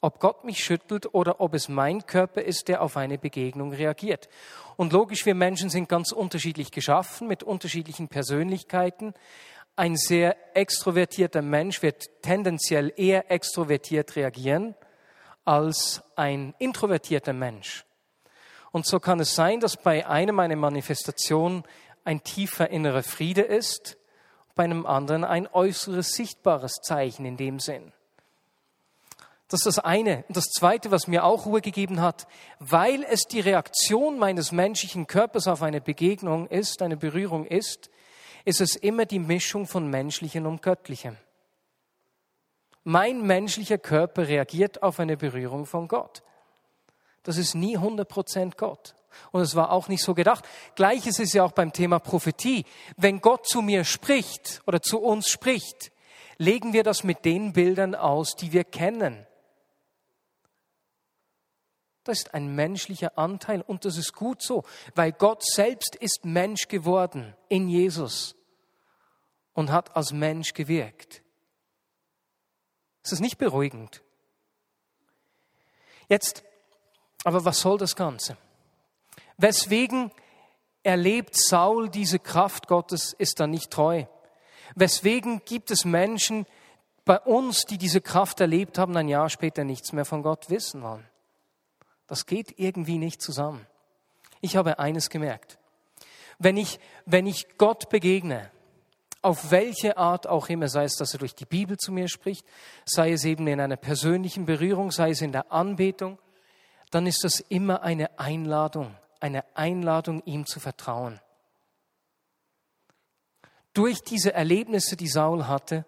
Ob 0.00 0.18
Gott 0.18 0.44
mich 0.44 0.64
schüttelt 0.64 1.14
oder 1.14 1.40
ob 1.40 1.54
es 1.54 1.68
mein 1.68 2.06
Körper 2.06 2.42
ist, 2.42 2.68
der 2.68 2.82
auf 2.82 2.96
eine 2.96 3.18
Begegnung 3.18 3.72
reagiert. 3.72 4.28
Und 4.76 4.92
logisch, 4.92 5.26
wir 5.26 5.34
Menschen 5.34 5.70
sind 5.70 5.88
ganz 5.88 6.12
unterschiedlich 6.12 6.72
geschaffen, 6.72 7.28
mit 7.28 7.42
unterschiedlichen 7.42 8.08
Persönlichkeiten. 8.08 9.14
Ein 9.76 9.96
sehr 9.96 10.36
extrovertierter 10.56 11.40
Mensch 11.40 11.82
wird 11.82 12.22
tendenziell 12.22 12.92
eher 12.96 13.30
extrovertiert 13.30 14.16
reagieren 14.16 14.74
als 15.44 16.02
ein 16.14 16.54
introvertierter 16.58 17.32
Mensch. 17.32 17.84
Und 18.72 18.86
so 18.86 18.98
kann 18.98 19.20
es 19.20 19.34
sein, 19.34 19.60
dass 19.60 19.76
bei 19.76 20.06
einem 20.06 20.40
eine 20.40 20.56
Manifestation 20.56 21.62
ein 22.04 22.24
tiefer 22.24 22.70
innerer 22.70 23.02
Friede 23.02 23.42
ist, 23.42 23.98
bei 24.54 24.64
einem 24.64 24.86
anderen 24.86 25.24
ein 25.24 25.46
äußeres 25.46 26.12
sichtbares 26.12 26.72
Zeichen 26.82 27.24
in 27.24 27.36
dem 27.36 27.60
Sinn. 27.60 27.92
Das 29.48 29.60
ist 29.60 29.76
das 29.76 29.78
eine. 29.84 30.24
Und 30.28 30.36
das 30.36 30.46
zweite, 30.46 30.90
was 30.90 31.06
mir 31.06 31.24
auch 31.24 31.44
Ruhe 31.44 31.60
gegeben 31.60 32.00
hat, 32.00 32.26
weil 32.58 33.04
es 33.04 33.24
die 33.24 33.40
Reaktion 33.40 34.18
meines 34.18 34.50
menschlichen 34.50 35.06
Körpers 35.06 35.46
auf 35.46 35.62
eine 35.62 35.82
Begegnung 35.82 36.48
ist, 36.48 36.80
eine 36.80 36.96
Berührung 36.96 37.44
ist, 37.44 37.90
ist 38.46 38.62
es 38.62 38.76
immer 38.76 39.04
die 39.04 39.18
Mischung 39.18 39.66
von 39.66 39.88
menschlichem 39.88 40.46
und 40.46 40.62
göttlichem. 40.62 41.18
Mein 42.82 43.26
menschlicher 43.26 43.78
Körper 43.78 44.26
reagiert 44.26 44.82
auf 44.82 44.98
eine 44.98 45.18
Berührung 45.18 45.66
von 45.66 45.86
Gott. 45.86 46.22
Das 47.22 47.36
ist 47.36 47.54
nie 47.54 47.78
100% 47.78 48.56
Gott. 48.56 48.94
Und 49.30 49.42
es 49.42 49.54
war 49.54 49.70
auch 49.70 49.88
nicht 49.88 50.02
so 50.02 50.14
gedacht. 50.14 50.44
Gleiches 50.74 51.18
ist 51.18 51.34
ja 51.34 51.44
auch 51.44 51.52
beim 51.52 51.72
Thema 51.72 51.98
Prophetie. 51.98 52.64
Wenn 52.96 53.20
Gott 53.20 53.46
zu 53.46 53.62
mir 53.62 53.84
spricht 53.84 54.62
oder 54.66 54.80
zu 54.80 55.00
uns 55.00 55.28
spricht, 55.28 55.92
legen 56.38 56.72
wir 56.72 56.82
das 56.82 57.04
mit 57.04 57.24
den 57.24 57.52
Bildern 57.52 57.94
aus, 57.94 58.34
die 58.34 58.52
wir 58.52 58.64
kennen. 58.64 59.26
Das 62.04 62.18
ist 62.18 62.34
ein 62.34 62.54
menschlicher 62.54 63.16
Anteil 63.16 63.60
und 63.62 63.84
das 63.84 63.96
ist 63.96 64.12
gut 64.12 64.42
so, 64.42 64.64
weil 64.96 65.12
Gott 65.12 65.44
selbst 65.44 65.94
ist 65.94 66.24
Mensch 66.24 66.66
geworden 66.66 67.36
in 67.48 67.68
Jesus 67.68 68.34
und 69.52 69.70
hat 69.70 69.94
als 69.94 70.12
Mensch 70.12 70.52
gewirkt. 70.52 71.22
Es 73.04 73.12
ist 73.12 73.20
nicht 73.20 73.38
beruhigend. 73.38 74.02
Jetzt, 76.08 76.42
aber 77.24 77.44
was 77.44 77.60
soll 77.60 77.78
das 77.78 77.96
Ganze? 77.96 78.36
Weswegen 79.36 80.10
erlebt 80.82 81.36
Saul 81.36 81.88
diese 81.88 82.18
Kraft 82.18 82.66
Gottes, 82.66 83.12
ist 83.12 83.40
da 83.40 83.46
nicht 83.46 83.70
treu? 83.70 84.04
Weswegen 84.74 85.42
gibt 85.44 85.70
es 85.70 85.84
Menschen 85.84 86.46
bei 87.04 87.18
uns, 87.18 87.64
die 87.64 87.78
diese 87.78 88.00
Kraft 88.00 88.40
erlebt 88.40 88.78
haben, 88.78 88.96
ein 88.96 89.08
Jahr 89.08 89.28
später 89.28 89.64
nichts 89.64 89.92
mehr 89.92 90.04
von 90.04 90.22
Gott 90.22 90.50
wissen 90.50 90.82
wollen? 90.82 91.06
Das 92.06 92.26
geht 92.26 92.58
irgendwie 92.58 92.98
nicht 92.98 93.22
zusammen. 93.22 93.66
Ich 94.40 94.56
habe 94.56 94.78
eines 94.78 95.08
gemerkt. 95.08 95.58
Wenn 96.38 96.56
ich, 96.56 96.80
wenn 97.06 97.26
ich 97.26 97.56
Gott 97.58 97.88
begegne, 97.88 98.50
auf 99.22 99.52
welche 99.52 99.96
Art 99.96 100.26
auch 100.26 100.48
immer, 100.48 100.68
sei 100.68 100.84
es, 100.84 100.96
dass 100.96 101.12
er 101.12 101.20
durch 101.20 101.36
die 101.36 101.44
Bibel 101.44 101.76
zu 101.76 101.92
mir 101.92 102.08
spricht, 102.08 102.44
sei 102.84 103.12
es 103.12 103.24
eben 103.24 103.46
in 103.46 103.60
einer 103.60 103.76
persönlichen 103.76 104.46
Berührung, 104.46 104.90
sei 104.90 105.10
es 105.10 105.20
in 105.20 105.30
der 105.30 105.52
Anbetung, 105.52 106.18
dann 106.92 107.06
ist 107.06 107.24
das 107.24 107.40
immer 107.40 107.82
eine 107.82 108.18
Einladung, 108.18 108.94
eine 109.18 109.44
Einladung, 109.56 110.22
ihm 110.24 110.46
zu 110.46 110.60
vertrauen. 110.60 111.20
Durch 113.72 114.02
diese 114.02 114.34
Erlebnisse, 114.34 114.94
die 114.94 115.08
Saul 115.08 115.48
hatte, 115.48 115.86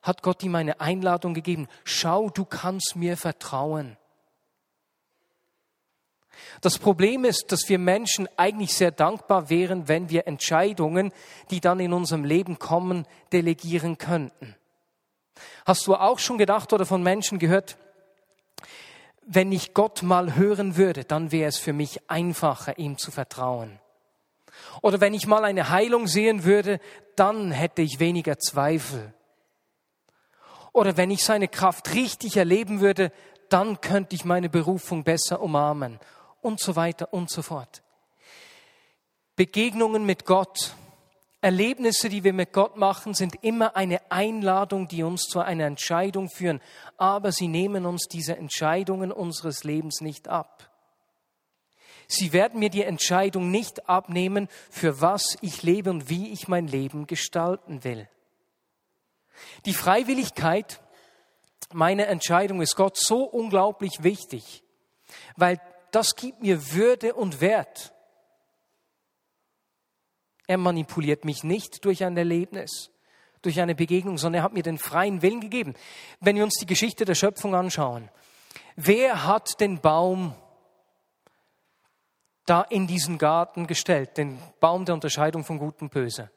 hat 0.00 0.22
Gott 0.22 0.42
ihm 0.42 0.54
eine 0.54 0.80
Einladung 0.80 1.34
gegeben. 1.34 1.68
Schau, 1.84 2.30
du 2.30 2.46
kannst 2.46 2.96
mir 2.96 3.18
vertrauen. 3.18 3.98
Das 6.62 6.78
Problem 6.78 7.26
ist, 7.26 7.52
dass 7.52 7.68
wir 7.68 7.78
Menschen 7.78 8.26
eigentlich 8.38 8.74
sehr 8.74 8.92
dankbar 8.92 9.50
wären, 9.50 9.88
wenn 9.88 10.08
wir 10.08 10.26
Entscheidungen, 10.26 11.12
die 11.50 11.60
dann 11.60 11.80
in 11.80 11.92
unserem 11.92 12.24
Leben 12.24 12.58
kommen, 12.58 13.06
delegieren 13.30 13.98
könnten. 13.98 14.56
Hast 15.66 15.86
du 15.86 15.94
auch 15.94 16.18
schon 16.18 16.38
gedacht 16.38 16.72
oder 16.72 16.86
von 16.86 17.02
Menschen 17.02 17.38
gehört, 17.38 17.76
wenn 19.26 19.50
ich 19.50 19.74
Gott 19.74 20.02
mal 20.02 20.36
hören 20.36 20.76
würde, 20.76 21.04
dann 21.04 21.32
wäre 21.32 21.48
es 21.48 21.58
für 21.58 21.72
mich 21.72 22.08
einfacher, 22.08 22.78
ihm 22.78 22.96
zu 22.96 23.10
vertrauen. 23.10 23.80
Oder 24.82 25.00
wenn 25.00 25.14
ich 25.14 25.26
mal 25.26 25.44
eine 25.44 25.68
Heilung 25.68 26.06
sehen 26.06 26.44
würde, 26.44 26.80
dann 27.16 27.50
hätte 27.50 27.82
ich 27.82 27.98
weniger 27.98 28.38
Zweifel. 28.38 29.12
Oder 30.72 30.96
wenn 30.96 31.10
ich 31.10 31.24
seine 31.24 31.48
Kraft 31.48 31.92
richtig 31.94 32.36
erleben 32.36 32.80
würde, 32.80 33.10
dann 33.48 33.80
könnte 33.80 34.14
ich 34.14 34.24
meine 34.24 34.48
Berufung 34.48 35.02
besser 35.02 35.40
umarmen 35.40 35.98
und 36.40 36.60
so 36.60 36.76
weiter 36.76 37.12
und 37.12 37.28
so 37.28 37.42
fort. 37.42 37.82
Begegnungen 39.34 40.06
mit 40.06 40.24
Gott, 40.24 40.74
Erlebnisse, 41.40 42.08
die 42.08 42.24
wir 42.24 42.32
mit 42.32 42.52
Gott 42.52 42.76
machen, 42.76 43.14
sind 43.14 43.44
immer 43.44 43.76
eine 43.76 44.10
Einladung, 44.10 44.88
die 44.88 45.02
uns 45.02 45.24
zu 45.24 45.40
einer 45.40 45.66
Entscheidung 45.66 46.28
führen, 46.28 46.60
aber 46.96 47.30
sie 47.30 47.46
nehmen 47.46 47.86
uns 47.86 48.08
diese 48.08 48.36
Entscheidungen 48.36 49.12
unseres 49.12 49.62
Lebens 49.62 50.00
nicht 50.00 50.28
ab. 50.28 50.70
Sie 52.08 52.32
werden 52.32 52.60
mir 52.60 52.70
die 52.70 52.84
Entscheidung 52.84 53.50
nicht 53.50 53.88
abnehmen, 53.88 54.48
für 54.70 55.00
was 55.00 55.36
ich 55.40 55.62
lebe 55.62 55.90
und 55.90 56.08
wie 56.08 56.32
ich 56.32 56.48
mein 56.48 56.68
Leben 56.68 57.06
gestalten 57.06 57.84
will. 57.84 58.08
Die 59.66 59.74
Freiwilligkeit 59.74 60.80
meiner 61.72 62.06
Entscheidung 62.06 62.62
ist 62.62 62.76
Gott 62.76 62.96
so 62.96 63.24
unglaublich 63.24 64.02
wichtig, 64.02 64.62
weil 65.36 65.60
das 65.90 66.14
gibt 66.14 66.42
mir 66.42 66.72
Würde 66.72 67.14
und 67.14 67.40
Wert. 67.40 67.92
Er 70.46 70.58
manipuliert 70.58 71.24
mich 71.24 71.42
nicht 71.44 71.84
durch 71.84 72.04
ein 72.04 72.16
Erlebnis, 72.16 72.90
durch 73.42 73.60
eine 73.60 73.74
Begegnung, 73.74 74.18
sondern 74.18 74.40
er 74.40 74.44
hat 74.44 74.52
mir 74.52 74.62
den 74.62 74.78
freien 74.78 75.22
Willen 75.22 75.40
gegeben. 75.40 75.74
Wenn 76.20 76.36
wir 76.36 76.44
uns 76.44 76.54
die 76.54 76.66
Geschichte 76.66 77.04
der 77.04 77.14
Schöpfung 77.14 77.54
anschauen, 77.54 78.08
wer 78.76 79.26
hat 79.26 79.60
den 79.60 79.80
Baum 79.80 80.34
da 82.44 82.62
in 82.62 82.86
diesen 82.86 83.18
Garten 83.18 83.66
gestellt, 83.66 84.16
den 84.16 84.40
Baum 84.60 84.84
der 84.84 84.94
Unterscheidung 84.94 85.44
von 85.44 85.58
Gut 85.58 85.82
und 85.82 85.90
Böse? 85.90 86.30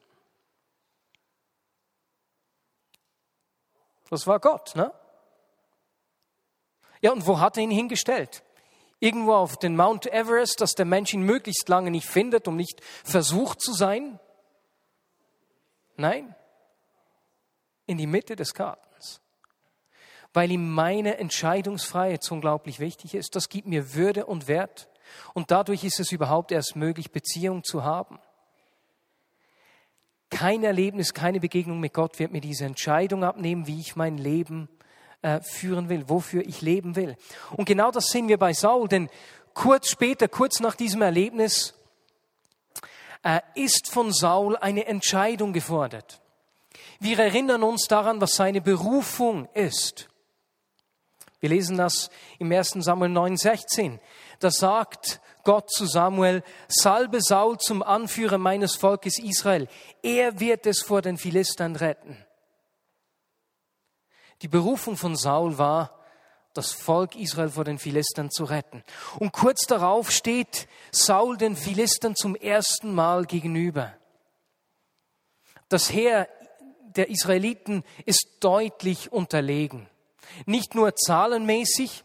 Das 4.10 4.25
war 4.25 4.39
Gott, 4.39 4.75
ne? 4.75 4.92
Ja, 7.01 7.12
und 7.12 7.28
wo 7.28 7.39
hat 7.39 7.58
er 7.58 7.63
ihn 7.63 7.72
hingestellt? 7.72 8.44
Irgendwo 9.00 9.34
auf 9.34 9.58
den 9.58 9.75
Mount 9.75 10.06
Everest, 10.08 10.62
dass 10.62 10.74
der 10.74 10.86
Mensch 10.86 11.13
ihn 11.13 11.22
möglichst 11.22 11.68
lange 11.70 11.91
nicht 11.91 12.08
findet, 12.08 12.48
um 12.48 12.56
nicht 12.56 12.82
versucht 13.03 13.62
zu 13.62 13.74
sein? 13.74 14.20
Nein, 15.96 16.36
in 17.86 17.98
die 17.98 18.08
Mitte 18.08 18.36
des 18.36 18.53
Gartens, 18.53 19.22
weil 20.34 20.51
ihm 20.51 20.72
meine 20.72 21.18
Entscheidungsfreiheit 21.18 22.24
so 22.24 22.36
unglaublich 22.36 22.79
wichtig 22.79 23.15
ist. 23.15 23.36
Das 23.36 23.50
gibt 23.50 23.68
mir 23.68 23.96
Würde 23.96 24.25
und 24.25 24.48
Wert 24.48 24.89
und 25.34 25.51
dadurch 25.51 25.84
ist 25.84 26.00
es 26.00 26.12
überhaupt 26.12 26.51
erst 26.51 26.75
möglich, 26.75 27.12
Beziehung 27.12 27.63
zu 27.63 27.84
haben. 27.84 28.20
Kein 30.29 30.63
Erlebnis, 30.63 31.13
keine 31.13 31.39
Begegnung 31.39 31.79
mit 31.79 31.94
Gott 31.94 32.20
wird 32.20 32.32
mir 32.32 32.41
diese 32.41 32.65
Entscheidung 32.65 33.24
abnehmen, 33.24 33.65
wie 33.65 33.79
ich 33.79 33.96
mein 33.96 34.18
Leben 34.18 34.70
äh, 35.22 35.42
führen 35.42 35.90
will, 35.90 36.08
wofür 36.08 36.46
ich 36.46 36.62
leben 36.62 36.96
will. 36.96 37.18
Und 37.56 37.66
genau 37.66 37.92
das 37.92 38.08
sehen 38.08 38.28
wir 38.28 38.38
bei 38.38 38.54
Saul, 38.54 38.88
denn 38.88 39.10
kurz 39.54 39.90
später, 39.90 40.28
kurz 40.28 40.60
nach 40.60 40.76
diesem 40.76 41.02
Erlebnis, 41.02 41.74
äh, 43.24 43.42
ist 43.56 43.90
von 43.92 44.14
Saul 44.14 44.56
eine 44.58 44.86
Entscheidung 44.86 45.54
gefordert. 45.54 46.22
Wir 47.00 47.20
erinnern 47.20 47.64
uns 47.64 47.88
daran, 47.88 48.22
was 48.22 48.36
seine 48.36 48.62
Berufung 48.62 49.48
ist. 49.54 50.10
Wir 51.40 51.50
lesen 51.50 51.78
das 51.78 52.10
im 52.38 52.52
1. 52.52 52.78
Samuel 52.80 53.12
9,16. 53.12 54.00
Da 54.40 54.52
sagt 54.52 55.22
Gott 55.44 55.70
zu 55.72 55.86
Samuel, 55.86 56.44
salbe 56.68 57.22
Saul 57.22 57.58
zum 57.58 57.82
Anführer 57.82 58.38
meines 58.38 58.76
Volkes 58.76 59.20
Israel. 59.20 59.68
Er 60.04 60.40
wird 60.40 60.66
es 60.66 60.82
vor 60.82 61.02
den 61.02 61.18
Philistern 61.18 61.76
retten. 61.76 62.18
Die 64.41 64.48
Berufung 64.48 64.96
von 64.98 65.15
Saul 65.15 65.58
war, 65.58 66.00
das 66.53 66.72
Volk 66.72 67.15
Israel 67.15 67.50
vor 67.50 67.63
den 67.63 67.77
Philistern 67.77 68.31
zu 68.31 68.43
retten. 68.43 68.84
Und 69.19 69.31
kurz 69.31 69.65
darauf 69.67 70.12
steht 70.12 70.67
Saul 70.91 71.38
den 71.38 71.55
Philistern 71.55 72.15
zum 72.15 72.36
ersten 72.36 72.93
Mal 72.93 73.25
gegenüber. 73.25 73.93
Das 75.67 75.91
Heer 75.91 76.27
der 76.96 77.10
Israeliten 77.10 77.84
ist 78.05 78.27
deutlich 78.39 79.12
unterlegen. 79.12 79.88
Nicht 80.46 80.74
nur 80.75 80.96
zahlenmäßig, 80.96 82.03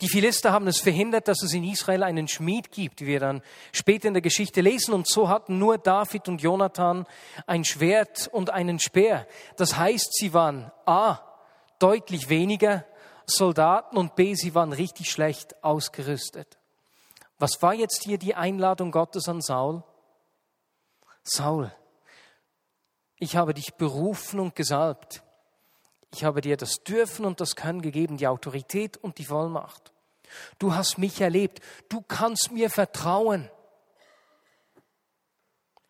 die 0.00 0.08
Philister 0.08 0.52
haben 0.52 0.66
es 0.66 0.80
verhindert, 0.80 1.28
dass 1.28 1.42
es 1.42 1.52
in 1.52 1.64
Israel 1.64 2.02
einen 2.02 2.28
Schmied 2.28 2.72
gibt, 2.72 3.02
wie 3.02 3.06
wir 3.06 3.20
dann 3.20 3.42
später 3.72 4.08
in 4.08 4.14
der 4.14 4.22
Geschichte 4.22 4.62
lesen. 4.62 4.94
Und 4.94 5.06
so 5.06 5.28
hatten 5.28 5.58
nur 5.58 5.76
David 5.76 6.28
und 6.28 6.40
Jonathan 6.40 7.06
ein 7.46 7.64
Schwert 7.64 8.28
und 8.32 8.50
einen 8.50 8.78
Speer. 8.78 9.26
Das 9.56 9.76
heißt, 9.76 10.14
sie 10.14 10.32
waren 10.32 10.72
A, 10.86 11.18
deutlich 11.78 12.28
weniger 12.30 12.86
Soldaten 13.26 13.96
und 13.96 14.16
B, 14.16 14.34
sie 14.34 14.54
waren 14.54 14.72
richtig 14.72 15.10
schlecht 15.10 15.62
ausgerüstet. 15.62 16.58
Was 17.38 17.62
war 17.62 17.74
jetzt 17.74 18.02
hier 18.02 18.18
die 18.18 18.34
Einladung 18.34 18.90
Gottes 18.90 19.28
an 19.28 19.40
Saul? 19.40 19.82
Saul, 21.22 21.72
ich 23.18 23.36
habe 23.36 23.54
dich 23.54 23.74
berufen 23.74 24.40
und 24.40 24.56
gesalbt. 24.56 25.22
Ich 26.12 26.24
habe 26.24 26.40
dir 26.40 26.56
das 26.56 26.82
Dürfen 26.82 27.24
und 27.24 27.40
das 27.40 27.56
Können 27.56 27.82
gegeben, 27.82 28.16
die 28.16 28.26
Autorität 28.26 28.96
und 28.96 29.18
die 29.18 29.24
Vollmacht. 29.24 29.92
Du 30.58 30.74
hast 30.74 30.98
mich 30.98 31.20
erlebt. 31.20 31.60
Du 31.88 32.02
kannst 32.02 32.52
mir 32.52 32.70
vertrauen. 32.70 33.48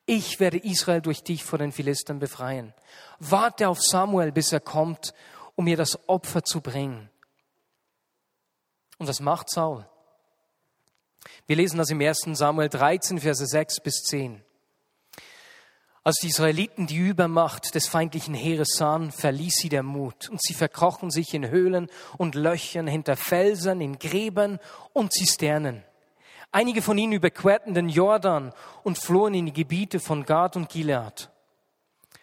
Ich 0.07 0.41
werde 0.41 0.59
Israel 0.59 1.01
durch 1.01 1.23
dich 1.23 1.45
vor 1.45 1.59
den 1.59 1.73
Philistern 1.73 2.19
befreien. 2.19 2.75
Warte 3.19 3.69
auf 3.69 3.81
Samuel, 3.81 4.33
bis 4.33 4.53
er 4.53 4.61
kommt, 4.61 5.15
um 5.55 5.67
mir 5.67 5.77
das 5.77 6.09
Opfer 6.09 6.43
zu 6.43 6.61
bringen. 6.61 7.11
Und 8.99 9.07
was 9.07 9.21
macht 9.21 9.51
Saul? 9.51 9.87
Wir 11.47 11.57
lesen 11.57 11.79
das 11.79 11.91
im 11.91 12.01
1. 12.01 12.27
Samuel 12.33 12.69
13, 12.69 13.21
Verse 13.21 13.47
6 13.47 13.81
bis 13.81 14.03
10. 14.05 14.43
Als 16.03 16.17
die 16.17 16.29
Israeliten 16.29 16.87
die 16.87 16.97
Übermacht 16.97 17.75
des 17.75 17.87
feindlichen 17.87 18.33
Heeres 18.35 18.71
sahen, 18.71 19.13
verließ 19.13 19.57
sie 19.57 19.69
der 19.69 19.83
Mut 19.83 20.31
und 20.31 20.41
sie 20.41 20.55
verkrochen 20.55 21.11
sich 21.11 21.35
in 21.35 21.51
Höhlen 21.51 21.89
und 22.17 22.35
Löchern 22.35 22.87
hinter 22.87 23.17
Felsen, 23.17 23.83
in 23.83 23.99
Gräbern 23.99 24.59
und 24.95 25.13
Zisternen. 25.13 25.85
Einige 26.53 26.81
von 26.81 26.97
ihnen 26.97 27.13
überquerten 27.13 27.75
den 27.75 27.91
Jordan 27.91 28.53
und 28.83 28.99
flohen 28.99 29.35
in 29.35 29.47
die 29.47 29.53
Gebiete 29.53 30.01
von 30.01 30.25
Gad 30.25 30.57
und 30.57 30.71
Gilead. 30.71 31.31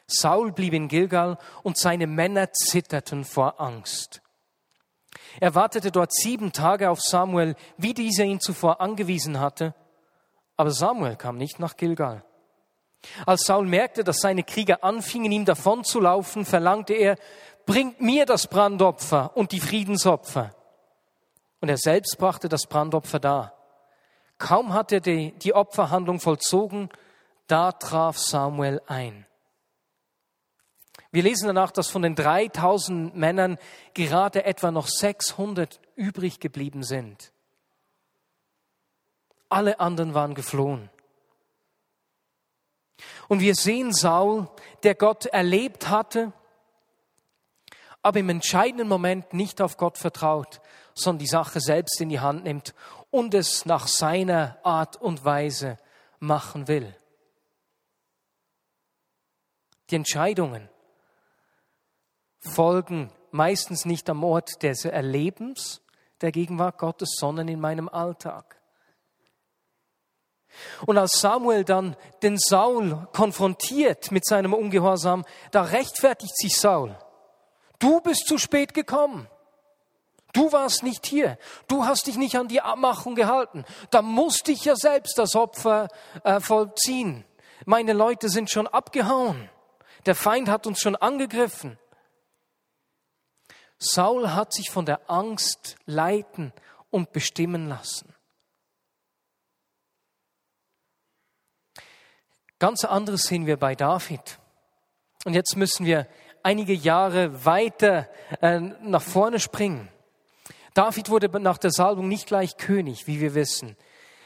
Saul 0.08 0.52
blieb 0.52 0.74
in 0.74 0.88
Gilgal 0.88 1.38
und 1.64 1.78
seine 1.78 2.08
Männer 2.08 2.52
zitterten 2.52 3.26
vor 3.26 3.62
Angst. 3.62 4.22
Er 5.40 5.54
wartete 5.54 5.92
dort 5.92 6.14
sieben 6.14 6.52
Tage 6.52 6.90
auf 6.90 7.00
Samuel, 7.00 7.56
wie 7.78 7.94
dieser 7.94 8.24
ihn 8.24 8.40
zuvor 8.40 8.82
angewiesen 8.82 9.40
hatte, 9.40 9.76
aber 10.56 10.72
Samuel 10.72 11.16
kam 11.16 11.38
nicht 11.38 11.60
nach 11.60 11.78
Gilgal. 11.78 12.24
Als 13.26 13.44
Saul 13.44 13.66
merkte, 13.66 14.04
dass 14.04 14.20
seine 14.20 14.44
Krieger 14.44 14.84
anfingen, 14.84 15.32
ihm 15.32 15.46
davonzulaufen, 15.46 16.46
verlangte 16.46 16.94
er, 16.94 17.18
bringt 17.66 18.02
mir 18.02 18.26
das 18.26 18.48
Brandopfer 18.48 19.36
und 19.36 19.52
die 19.52 19.60
Friedensopfer. 19.60 20.52
Und 21.60 21.70
er 21.70 21.78
selbst 21.78 22.18
brachte 22.18 22.50
das 22.50 22.66
Brandopfer 22.68 23.20
dar. 23.20 23.54
Kaum 24.38 24.74
hatte 24.74 24.96
er 24.96 25.02
die, 25.02 25.32
die 25.40 25.54
Opferhandlung 25.54 26.20
vollzogen, 26.20 26.90
da 27.48 27.72
traf 27.72 28.18
Samuel 28.18 28.82
ein. 28.88 29.26
Wir 31.12 31.24
lesen 31.24 31.48
danach, 31.48 31.72
dass 31.72 31.90
von 31.90 32.02
den 32.02 32.16
3000 32.16 33.16
Männern 33.16 33.58
gerade 33.94 34.46
etwa 34.46 34.72
noch 34.72 34.88
600 34.88 35.80
übrig 35.96 36.40
geblieben 36.40 36.84
sind. 36.84 37.32
Alle 39.50 39.80
anderen 39.80 40.14
waren 40.14 40.36
geflohen. 40.36 40.90
Und 43.28 43.40
wir 43.40 43.56
sehen 43.56 43.94
Saul, 43.94 44.50
der 44.84 44.96
Gott 44.96 45.26
erlebt 45.26 45.90
hatte, 45.90 46.32
aber 48.02 48.20
im 48.20 48.30
entscheidenden 48.30 48.88
Moment 48.88 49.34
nicht 49.34 49.62
auf 49.62 49.78
Gott 49.78 49.98
vertraut, 49.98 50.62
sondern 50.94 51.20
die 51.20 51.28
Sache 51.28 51.60
selbst 51.60 52.00
in 52.00 52.10
die 52.10 52.20
Hand 52.20 52.44
nimmt 52.44 52.74
und 53.12 53.34
es 53.34 53.66
nach 53.66 53.88
seiner 53.88 54.58
Art 54.64 54.96
und 54.96 55.26
Weise 55.26 55.78
machen 56.20 56.68
will. 56.68 56.96
Die 59.90 59.96
Entscheidungen 59.96 60.70
folgen 62.40 63.12
meistens 63.32 63.86
nicht 63.86 64.10
am 64.10 64.24
Ort 64.24 64.64
des 64.64 64.86
Erlebens 64.86 65.82
der 66.22 66.32
Gegenwart 66.32 66.78
Gottes, 66.78 67.16
sondern 67.18 67.48
in 67.48 67.60
meinem 67.60 67.90
Alltag. 67.90 68.57
Und 70.86 70.98
als 70.98 71.20
Samuel 71.20 71.64
dann 71.64 71.96
den 72.24 72.38
Saul 72.38 73.08
konfrontiert 73.14 74.12
mit 74.12 74.26
seinem 74.26 74.54
Ungehorsam, 74.54 75.26
da 75.52 75.64
rechtfertigt 75.64 76.36
sich 76.38 76.58
Saul. 76.58 76.98
Du 77.80 78.02
bist 78.02 78.28
zu 78.28 78.38
spät 78.38 78.74
gekommen. 78.74 79.28
Du 80.34 80.52
warst 80.52 80.84
nicht 80.84 81.06
hier. 81.06 81.38
Du 81.68 81.86
hast 81.86 82.08
dich 82.08 82.18
nicht 82.18 82.36
an 82.36 82.48
die 82.48 82.62
Abmachung 82.62 83.16
gehalten. 83.16 83.66
Da 83.92 84.02
musste 84.02 84.52
ich 84.52 84.66
ja 84.66 84.76
selbst 84.76 85.18
das 85.18 85.36
Opfer 85.36 85.88
äh, 86.24 86.40
vollziehen. 86.40 87.26
Meine 87.66 87.94
Leute 87.94 88.30
sind 88.30 88.52
schon 88.52 88.68
abgehauen. 88.68 89.50
Der 90.06 90.16
Feind 90.16 90.50
hat 90.50 90.68
uns 90.68 90.80
schon 90.80 90.96
angegriffen. 90.96 91.80
Saul 93.80 94.32
hat 94.34 94.54
sich 94.54 94.70
von 94.70 94.86
der 94.86 95.10
Angst 95.10 95.76
leiten 95.86 96.54
und 96.90 97.12
bestimmen 97.12 97.68
lassen. 97.68 98.14
Ganz 102.60 102.86
anderes 102.86 103.24
sehen 103.24 103.46
wir 103.46 103.58
bei 103.58 103.76
David. 103.76 104.40
Und 105.26 105.34
jetzt 105.34 105.56
müssen 105.56 105.86
wir 105.86 106.08
einige 106.42 106.74
Jahre 106.74 107.46
weiter 107.46 108.08
äh, 108.42 108.60
nach 108.60 109.02
vorne 109.02 109.40
springen. 109.40 109.90
David 110.74 111.10
wurde 111.10 111.28
nach 111.40 111.58
der 111.58 111.72
Salbung 111.72 112.08
nicht 112.08 112.28
gleich 112.28 112.58
König, 112.58 113.08
wie 113.08 113.20
wir 113.20 113.36
wissen. 113.36 113.76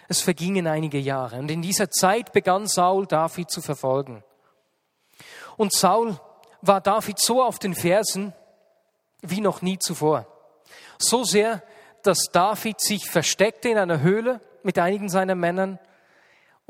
Es 0.07 0.21
vergingen 0.21 0.67
einige 0.67 0.99
Jahre. 0.99 1.37
Und 1.39 1.49
in 1.49 1.61
dieser 1.61 1.89
Zeit 1.89 2.33
begann 2.33 2.67
Saul 2.67 3.07
David 3.07 3.49
zu 3.49 3.61
verfolgen. 3.61 4.23
Und 5.57 5.73
Saul 5.73 6.19
war 6.61 6.81
David 6.81 7.19
so 7.19 7.43
auf 7.43 7.59
den 7.59 7.73
Fersen 7.73 8.33
wie 9.21 9.41
noch 9.41 9.61
nie 9.61 9.79
zuvor. 9.79 10.27
So 10.97 11.23
sehr, 11.23 11.63
dass 12.03 12.29
David 12.31 12.81
sich 12.81 13.09
versteckte 13.09 13.69
in 13.69 13.77
einer 13.77 14.01
Höhle 14.01 14.41
mit 14.63 14.77
einigen 14.77 15.09
seiner 15.09 15.35
Männern 15.35 15.79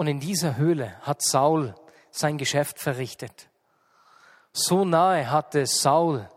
und 0.02 0.08
in 0.08 0.20
dieser 0.20 0.58
Höhle 0.58 1.00
hat 1.04 1.22
Saul 1.22 1.76
sein 2.10 2.40
Geschäft 2.40 2.80
verrichtet. 2.80 3.50
So 4.52 4.84
nahe 4.84 5.30
hatte 5.30 5.68
Saul 5.68 6.28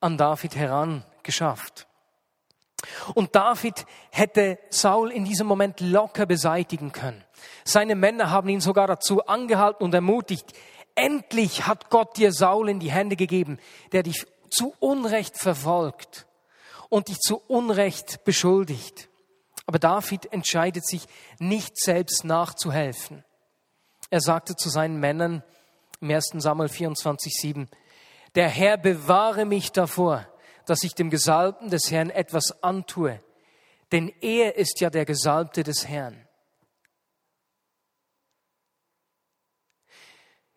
an 0.00 0.16
David 0.16 0.56
herangeschafft. 0.56 1.86
Und 3.12 3.36
David 3.36 3.84
hätte 4.10 4.58
Saul 4.70 5.12
in 5.12 5.26
diesem 5.26 5.48
Moment 5.48 5.80
locker 5.80 6.24
beseitigen 6.24 6.92
können. 6.92 7.22
Seine 7.62 7.94
Männer 7.94 8.30
haben 8.30 8.48
ihn 8.48 8.62
sogar 8.62 8.86
dazu 8.86 9.26
angehalten 9.26 9.84
und 9.84 9.92
ermutigt, 9.92 10.54
endlich 10.94 11.66
hat 11.66 11.90
Gott 11.90 12.16
dir 12.16 12.32
Saul 12.32 12.70
in 12.70 12.80
die 12.80 12.90
Hände 12.90 13.16
gegeben, 13.16 13.58
der 13.92 14.02
dich 14.02 14.24
zu 14.48 14.74
Unrecht 14.80 15.36
verfolgt 15.36 16.26
und 16.88 17.08
dich 17.08 17.18
zu 17.18 17.36
Unrecht 17.48 18.24
beschuldigt. 18.24 19.10
Aber 19.66 19.78
David 19.78 20.32
entscheidet 20.32 20.86
sich 20.86 21.06
nicht 21.38 21.78
selbst 21.78 22.24
nachzuhelfen. 22.24 23.24
Er 24.10 24.20
sagte 24.20 24.56
zu 24.56 24.68
seinen 24.68 24.98
Männern 24.98 25.42
im 26.00 26.10
1. 26.10 26.32
Samuel 26.38 26.68
24, 26.68 27.32
7, 27.34 27.68
der 28.34 28.48
Herr 28.48 28.76
bewahre 28.76 29.44
mich 29.44 29.72
davor, 29.72 30.26
dass 30.66 30.82
ich 30.82 30.94
dem 30.94 31.10
Gesalbten 31.10 31.70
des 31.70 31.90
Herrn 31.90 32.10
etwas 32.10 32.62
antue, 32.62 33.22
denn 33.90 34.12
er 34.20 34.56
ist 34.56 34.80
ja 34.80 34.90
der 34.90 35.04
Gesalbte 35.04 35.62
des 35.62 35.86
Herrn. 35.88 36.26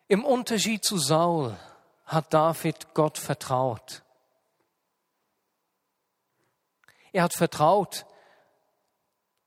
Im 0.08 0.24
Unterschied 0.24 0.84
zu 0.84 0.98
Saul 0.98 1.56
hat 2.04 2.32
David 2.32 2.94
Gott 2.94 3.18
vertraut. 3.18 4.02
Er 7.12 7.24
hat 7.24 7.34
vertraut, 7.34 8.06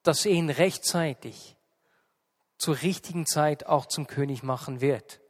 dass 0.04 0.26
er 0.26 0.32
ihn 0.32 0.50
rechtzeitig 0.50 1.58
zur 2.58 2.82
richtigen 2.82 3.26
Zeit 3.26 3.66
auch 3.66 3.86
zum 3.86 4.08
König 4.08 4.44
machen 4.44 4.82
wird. 4.82 5.22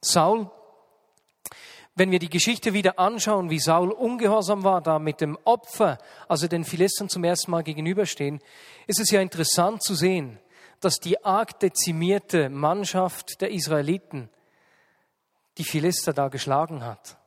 Saul, 0.00 0.50
wenn 1.94 2.10
wir 2.10 2.18
die 2.18 2.30
Geschichte 2.30 2.72
wieder 2.72 2.98
anschauen, 2.98 3.50
wie 3.50 3.58
Saul 3.58 3.90
ungehorsam 3.90 4.64
war 4.64 4.80
da 4.80 4.98
mit 4.98 5.20
dem 5.20 5.36
Opfer, 5.44 5.98
also 6.26 6.48
den 6.48 6.64
Philistern 6.64 7.08
zum 7.08 7.22
ersten 7.22 7.50
Mal 7.50 7.62
gegenüberstehen, 7.62 8.40
ist 8.86 8.98
es 8.98 9.10
ja 9.10 9.20
interessant 9.20 9.82
zu 9.82 9.94
sehen, 9.94 10.38
dass 10.80 10.96
die 10.96 11.22
arg 11.24 11.60
dezimierte 11.60 12.48
Mannschaft 12.48 13.40
der 13.40 13.50
Israeliten 13.50 14.30
die 15.58 15.64
Philister 15.64 16.12
da 16.12 16.28
geschlagen 16.28 16.84
hat. 16.84 17.18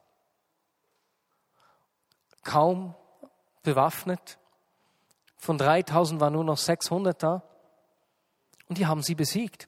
Kaum 2.43 2.95
bewaffnet, 3.63 4.37
von 5.45 5.58
3000 5.58 6.19
waren 6.19 6.34
nur 6.34 6.43
noch 6.43 6.58
600 6.58 7.21
da. 7.21 7.43
Und 8.67 8.77
die 8.77 8.88
haben 8.88 9.03
sie 9.03 9.15
besiegt. 9.15 9.67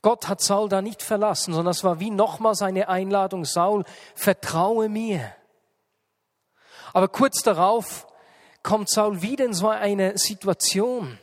Gott 0.00 0.28
hat 0.28 0.40
Saul 0.40 0.68
da 0.68 0.80
nicht 0.80 1.02
verlassen, 1.02 1.52
sondern 1.52 1.72
es 1.72 1.82
war 1.82 1.98
wie 1.98 2.10
nochmal 2.10 2.54
seine 2.54 2.88
Einladung, 2.88 3.44
Saul, 3.44 3.84
vertraue 4.14 4.88
mir. 4.88 5.34
Aber 6.92 7.08
kurz 7.08 7.42
darauf 7.42 8.06
kommt 8.62 8.88
Saul 8.90 9.22
wieder 9.22 9.44
in 9.44 9.54
so 9.54 9.68
eine 9.68 10.16
Situation, 10.18 11.18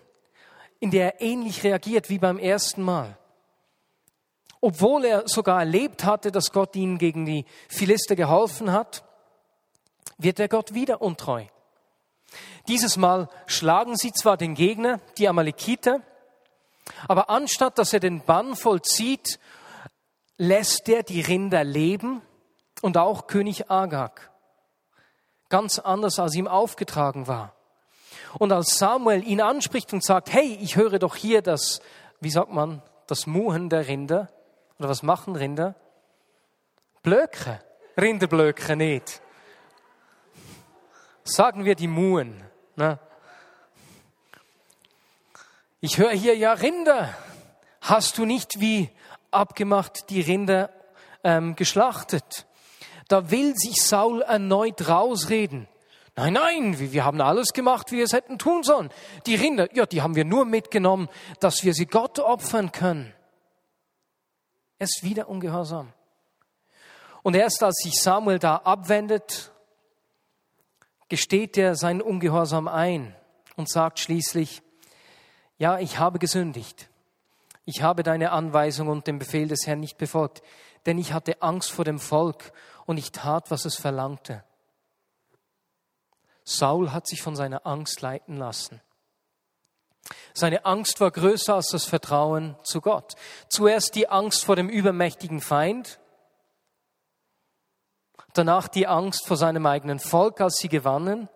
in 0.80 0.92
der 0.92 1.16
er 1.16 1.22
ähnlich 1.22 1.64
reagiert 1.64 2.10
wie 2.10 2.20
beim 2.20 2.38
ersten 2.38 2.82
Mal. 2.84 3.18
Obwohl 4.60 5.06
er 5.06 5.28
sogar 5.28 5.60
erlebt 5.60 6.04
hatte, 6.04 6.34
dass 6.34 6.52
Gott 6.52 6.76
ihnen 6.76 6.98
gegen 6.98 7.26
die 7.26 7.46
Philister 7.70 8.18
geholfen 8.18 8.74
hat, 8.74 9.06
wird 10.18 10.38
er 10.40 10.50
Gott 10.50 10.74
wieder 10.74 11.02
untreu. 11.02 11.46
Dieses 12.70 12.98
Mal 12.98 13.30
schlagen 13.48 13.98
sie 13.98 14.14
zwar 14.14 14.38
den 14.38 14.54
Gegner, 14.54 15.00
die 15.18 15.28
Amalekiter, 15.28 16.02
aber 17.08 17.32
anstatt 17.32 17.80
dass 17.80 17.94
er 17.94 18.00
den 18.00 18.22
Bann 18.22 18.56
vollzieht, 18.56 19.40
lässt 20.38 20.88
er 20.88 21.02
die 21.02 21.22
Rinder 21.22 21.64
leben 21.64 22.22
und 22.84 22.96
auch 22.96 23.26
König 23.26 23.72
Agag. 23.72 24.30
Ganz 25.50 25.80
anders, 25.80 26.20
als 26.20 26.36
ihm 26.36 26.48
aufgetragen 26.48 27.28
war. 27.28 27.56
Und 28.38 28.52
als 28.52 28.78
Samuel 28.78 29.28
ihn 29.28 29.42
anspricht 29.42 29.92
und 29.92 30.04
sagt, 30.04 30.32
hey, 30.32 30.56
ich 30.62 30.76
höre 30.76 31.00
doch 31.00 31.16
hier 31.16 31.42
das, 31.42 31.82
wie 32.20 32.30
sagt 32.30 32.52
man, 32.52 32.84
das 33.08 33.26
Muhen 33.26 33.70
der 33.70 33.88
Rinder. 33.88 34.30
Oder 34.78 34.90
was 34.90 35.02
machen 35.02 35.36
Rinder? 35.36 35.74
Blöcke. 37.02 37.60
Rinderblöcke 38.00 38.76
nicht. 38.76 39.24
Sagen 41.24 41.66
wir 41.66 41.74
die 41.74 41.88
Muhen. 41.88 42.49
Ne? 42.80 42.98
Ich 45.82 45.98
höre 45.98 46.12
hier 46.12 46.38
ja 46.38 46.54
Rinder. 46.54 47.14
Hast 47.82 48.18
du 48.18 48.24
nicht 48.24 48.62
wie 48.62 48.90
abgemacht, 49.32 50.10
die 50.10 50.22
Rinder 50.22 50.70
ähm, 51.26 51.58
geschlachtet. 51.58 52.48
Da 53.10 53.32
will 53.32 53.54
sich 53.58 53.84
Saul 53.84 54.22
erneut 54.22 54.88
rausreden. 54.88 55.68
Nein, 56.16 56.34
nein, 56.34 56.80
wir 56.80 57.04
haben 57.04 57.20
alles 57.20 57.52
gemacht, 57.52 57.92
wie 57.92 57.98
wir 57.98 58.06
es 58.06 58.14
hätten 58.14 58.40
tun 58.40 58.64
sollen. 58.64 58.90
Die 59.26 59.36
Rinder, 59.36 59.68
ja, 59.76 59.86
die 59.86 60.02
haben 60.02 60.16
wir 60.16 60.24
nur 60.24 60.46
mitgenommen, 60.46 61.10
dass 61.42 61.66
wir 61.66 61.74
sie 61.74 61.86
Gott 61.86 62.18
opfern 62.20 62.72
können. 62.72 63.14
Er 64.78 64.86
ist 64.86 65.02
wieder 65.04 65.28
ungehorsam. 65.28 65.92
Und 67.24 67.36
erst 67.36 67.62
als 67.62 67.76
sich 67.84 68.02
Samuel 68.02 68.40
da 68.40 68.56
abwendet, 68.56 69.52
gesteht 71.10 71.58
er 71.58 71.76
seinen 71.76 72.02
Ungehorsam 72.02 72.68
ein 72.68 73.16
und 73.56 73.70
sagt 73.70 74.00
schließlich, 74.00 74.62
ja, 75.58 75.80
ich 75.80 76.00
habe 76.00 76.20
gesündigt. 76.20 76.90
Ich 77.66 77.82
habe 77.82 78.04
deine 78.04 78.32
Anweisung 78.32 78.88
und 78.88 79.06
den 79.06 79.20
Befehl 79.20 79.48
des 79.48 79.68
Herrn 79.68 79.80
nicht 79.80 79.98
befolgt, 79.98 80.42
denn 80.86 80.98
ich 80.98 81.14
hatte 81.14 81.42
Angst 81.42 81.72
vor 81.72 81.86
dem 81.86 82.00
Volk 82.00 82.54
und 82.86 82.98
ich 82.98 83.12
tat, 83.12 83.52
was 83.52 83.66
es 83.66 83.76
verlangte. 83.76 84.44
Saul 86.46 86.92
hat 86.92 87.08
sich 87.08 87.22
von 87.22 87.36
seiner 87.36 87.68
Angst 87.68 88.02
leiten 88.02 88.38
lassen. 88.38 88.82
Seine 90.34 90.66
Angst 90.66 91.00
war 91.02 91.12
größer 91.12 91.56
als 91.56 91.68
das 91.68 91.86
Vertrauen 91.86 92.56
zu 92.64 92.82
Gott. 92.82 93.14
Zuerst 93.50 93.94
die 93.96 94.10
Angst 94.10 94.46
vor 94.46 94.56
dem 94.56 94.70
übermächtigen 94.70 95.42
Feind, 95.42 96.00
danach 98.40 98.70
die 98.70 98.88
Angst 98.88 99.28
vor 99.28 99.38
seinem 99.38 99.66
eigenen 99.66 100.00
Volk, 100.00 100.40
als 100.40 100.58
sie 100.58 100.70
gewannen. 100.70 101.28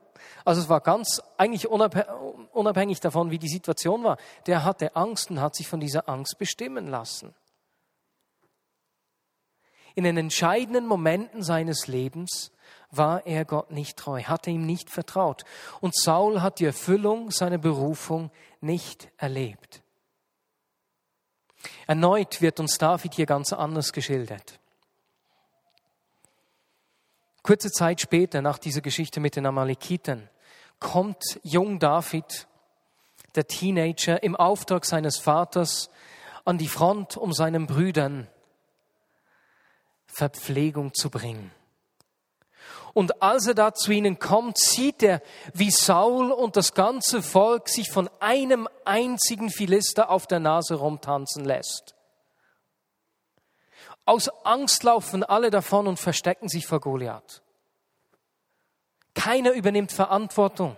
Also 0.45 0.61
es 0.61 0.69
war 0.69 0.79
ganz 0.79 1.21
eigentlich 1.37 1.67
unabhängig 1.67 2.99
davon, 3.01 3.29
wie 3.29 3.39
die 3.39 3.49
Situation 3.49 4.03
war. 4.03 4.17
Der 4.45 4.63
hatte 4.63 4.95
Angst 4.95 5.29
und 5.29 5.41
hat 5.41 5.55
sich 5.55 5.67
von 5.67 5.79
dieser 5.79 6.07
Angst 6.07 6.37
bestimmen 6.37 6.87
lassen. 6.87 7.35
In 9.95 10.05
den 10.05 10.17
entscheidenden 10.17 10.87
Momenten 10.87 11.43
seines 11.43 11.87
Lebens 11.87 12.51
war 12.89 13.27
er 13.27 13.45
Gott 13.45 13.69
nicht 13.71 13.97
treu, 13.97 14.23
hatte 14.23 14.49
ihm 14.49 14.65
nicht 14.65 14.89
vertraut. 14.89 15.43
Und 15.81 15.95
Saul 15.95 16.41
hat 16.41 16.59
die 16.59 16.65
Erfüllung 16.65 17.31
seiner 17.31 17.57
Berufung 17.57 18.31
nicht 18.61 19.09
erlebt. 19.17 19.83
Erneut 21.85 22.41
wird 22.41 22.59
uns 22.59 22.77
David 22.77 23.13
hier 23.13 23.25
ganz 23.25 23.53
anders 23.53 23.93
geschildert. 23.93 24.59
Kurze 27.43 27.71
Zeit 27.71 27.99
später, 27.99 28.41
nach 28.41 28.57
dieser 28.57 28.79
Geschichte 28.79 29.19
mit 29.19 29.35
den 29.35 29.45
Amalekiten, 29.45 30.29
kommt 30.79 31.39
jung 31.43 31.77
David, 31.77 32.47
der 33.35 33.47
Teenager, 33.47 34.23
im 34.23 34.37
Auftrag 34.37 34.85
seines 34.85 35.17
Vaters 35.17 35.89
an 36.45 36.57
die 36.57 36.69
Front, 36.69 37.17
um 37.17 37.33
seinen 37.33 37.67
Brüdern 37.67 38.29
Verpflegung 40.05 40.93
zu 40.93 41.09
bringen. 41.09 41.51
Und 42.93 43.21
als 43.21 43.47
er 43.47 43.55
da 43.55 43.73
zu 43.73 43.91
ihnen 43.91 44.19
kommt, 44.19 44.57
sieht 44.57 45.03
er, 45.03 45.21
wie 45.53 45.71
Saul 45.71 46.31
und 46.31 46.55
das 46.55 46.73
ganze 46.73 47.21
Volk 47.21 47.67
sich 47.67 47.89
von 47.91 48.09
einem 48.19 48.69
einzigen 48.85 49.49
Philister 49.49 50.09
auf 50.09 50.27
der 50.27 50.39
Nase 50.39 50.75
rumtanzen 50.75 51.43
lässt. 51.43 51.95
Aus 54.05 54.29
Angst 54.43 54.83
laufen 54.83 55.23
alle 55.23 55.49
davon 55.49 55.87
und 55.87 55.99
verstecken 55.99 56.49
sich 56.49 56.65
vor 56.65 56.81
Goliath. 56.81 57.41
Keiner 59.13 59.51
übernimmt 59.51 59.91
Verantwortung 59.91 60.77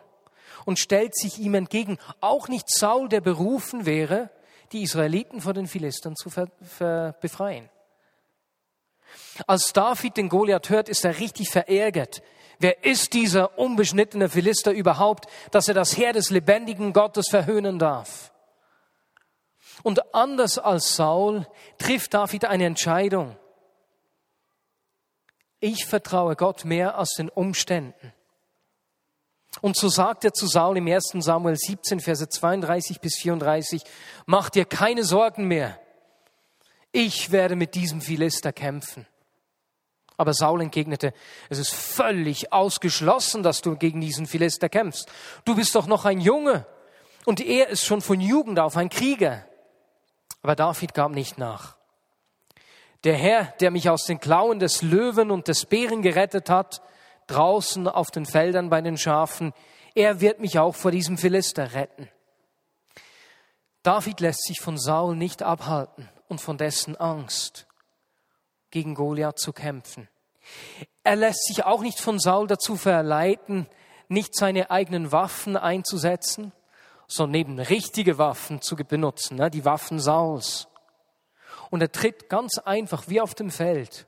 und 0.65 0.79
stellt 0.79 1.15
sich 1.15 1.39
ihm 1.39 1.55
entgegen. 1.55 1.97
Auch 2.21 2.47
nicht 2.47 2.69
Saul, 2.69 3.09
der 3.09 3.21
berufen 3.21 3.85
wäre, 3.85 4.29
die 4.71 4.83
Israeliten 4.83 5.41
vor 5.41 5.53
den 5.53 5.67
Philistern 5.67 6.15
zu 6.15 6.29
befreien. 7.21 7.69
Als 9.47 9.73
David 9.73 10.17
den 10.17 10.29
Goliath 10.29 10.69
hört, 10.69 10.89
ist 10.89 11.05
er 11.05 11.19
richtig 11.19 11.49
verärgert. 11.49 12.21
Wer 12.59 12.85
ist 12.85 13.13
dieser 13.13 13.57
unbeschnittene 13.57 14.29
Philister 14.29 14.71
überhaupt, 14.71 15.27
dass 15.51 15.67
er 15.67 15.73
das 15.73 15.97
Heer 15.97 16.13
des 16.13 16.29
lebendigen 16.29 16.93
Gottes 16.93 17.27
verhöhnen 17.29 17.79
darf? 17.79 18.31
Und 19.83 20.13
anders 20.15 20.57
als 20.57 20.95
Saul 20.95 21.47
trifft 21.77 22.13
David 22.13 22.45
eine 22.45 22.65
Entscheidung. 22.65 23.37
Ich 25.59 25.85
vertraue 25.85 26.35
Gott 26.35 26.65
mehr 26.65 26.97
als 26.97 27.13
den 27.15 27.29
Umständen. 27.29 28.13
Und 29.61 29.77
so 29.77 29.87
sagt 29.87 30.25
er 30.25 30.33
zu 30.33 30.47
Saul 30.47 30.77
im 30.77 30.87
1. 30.87 31.13
Samuel 31.19 31.55
17, 31.55 31.99
Verse 31.99 32.27
32 32.27 32.99
bis 32.99 33.15
34, 33.15 33.83
mach 34.25 34.49
dir 34.49 34.65
keine 34.65 35.03
Sorgen 35.03 35.47
mehr. 35.47 35.79
Ich 36.91 37.31
werde 37.31 37.55
mit 37.55 37.75
diesem 37.75 38.01
Philister 38.01 38.53
kämpfen. 38.53 39.07
Aber 40.17 40.33
Saul 40.33 40.61
entgegnete, 40.61 41.13
es 41.49 41.57
ist 41.57 41.73
völlig 41.73 42.53
ausgeschlossen, 42.53 43.43
dass 43.43 43.61
du 43.61 43.75
gegen 43.75 43.99
diesen 43.99 44.27
Philister 44.27 44.69
kämpfst. 44.69 45.09
Du 45.43 45.55
bist 45.55 45.75
doch 45.75 45.87
noch 45.87 46.05
ein 46.05 46.21
Junge 46.21 46.65
und 47.25 47.41
er 47.41 47.69
ist 47.69 47.85
schon 47.85 48.01
von 48.01 48.21
Jugend 48.21 48.59
auf 48.59 48.77
ein 48.77 48.89
Krieger. 48.89 49.45
Aber 50.45 50.55
David 50.55 50.93
gab 50.93 51.11
nicht 51.11 51.39
nach. 51.39 51.75
Der 53.03 53.15
Herr, 53.15 53.45
der 53.61 53.71
mich 53.71 53.89
aus 53.89 54.03
den 54.03 54.19
Klauen 54.19 54.59
des 54.59 54.83
Löwen 54.83 55.31
und 55.31 55.47
des 55.47 55.65
Bären 55.65 56.03
gerettet 56.03 56.51
hat, 56.51 56.83
draußen 57.25 57.87
auf 57.87 58.11
den 58.11 58.27
Feldern 58.27 58.69
bei 58.69 58.79
den 58.81 58.95
Schafen, 58.95 59.53
er 59.95 60.21
wird 60.21 60.39
mich 60.39 60.59
auch 60.59 60.75
vor 60.75 60.91
diesem 60.91 61.17
Philister 61.17 61.73
retten. 61.73 62.11
David 63.81 64.19
lässt 64.19 64.43
sich 64.43 64.61
von 64.61 64.77
Saul 64.77 65.15
nicht 65.15 65.41
abhalten 65.41 66.07
und 66.27 66.39
von 66.41 66.59
dessen 66.59 66.95
Angst 66.95 67.65
gegen 68.69 68.93
Goliath 68.93 69.39
zu 69.39 69.51
kämpfen. 69.51 70.07
Er 71.03 71.15
lässt 71.15 71.47
sich 71.47 71.65
auch 71.65 71.81
nicht 71.81 71.99
von 71.99 72.19
Saul 72.19 72.45
dazu 72.45 72.75
verleiten, 72.75 73.65
nicht 74.09 74.35
seine 74.35 74.69
eigenen 74.69 75.11
Waffen 75.11 75.57
einzusetzen, 75.57 76.51
sondern 77.07 77.39
eben 77.39 77.59
richtige 77.59 78.17
Waffen 78.17 78.61
zu 78.61 78.75
benutzen, 78.75 79.37
ne, 79.37 79.49
die 79.49 79.65
Waffen 79.65 79.99
Sauls. 79.99 80.67
Und 81.69 81.81
er 81.81 81.91
tritt 81.91 82.29
ganz 82.29 82.57
einfach 82.57 83.07
wie 83.07 83.21
auf 83.21 83.35
dem 83.35 83.49
Feld 83.49 84.07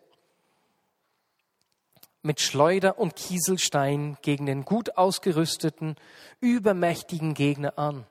mit 2.21 2.41
Schleuder 2.41 2.99
und 2.99 3.15
Kieselstein 3.15 4.17
gegen 4.21 4.45
den 4.45 4.65
gut 4.65 4.97
ausgerüsteten, 4.97 5.95
übermächtigen 6.39 7.33
Gegner 7.33 7.79
an. 7.79 8.05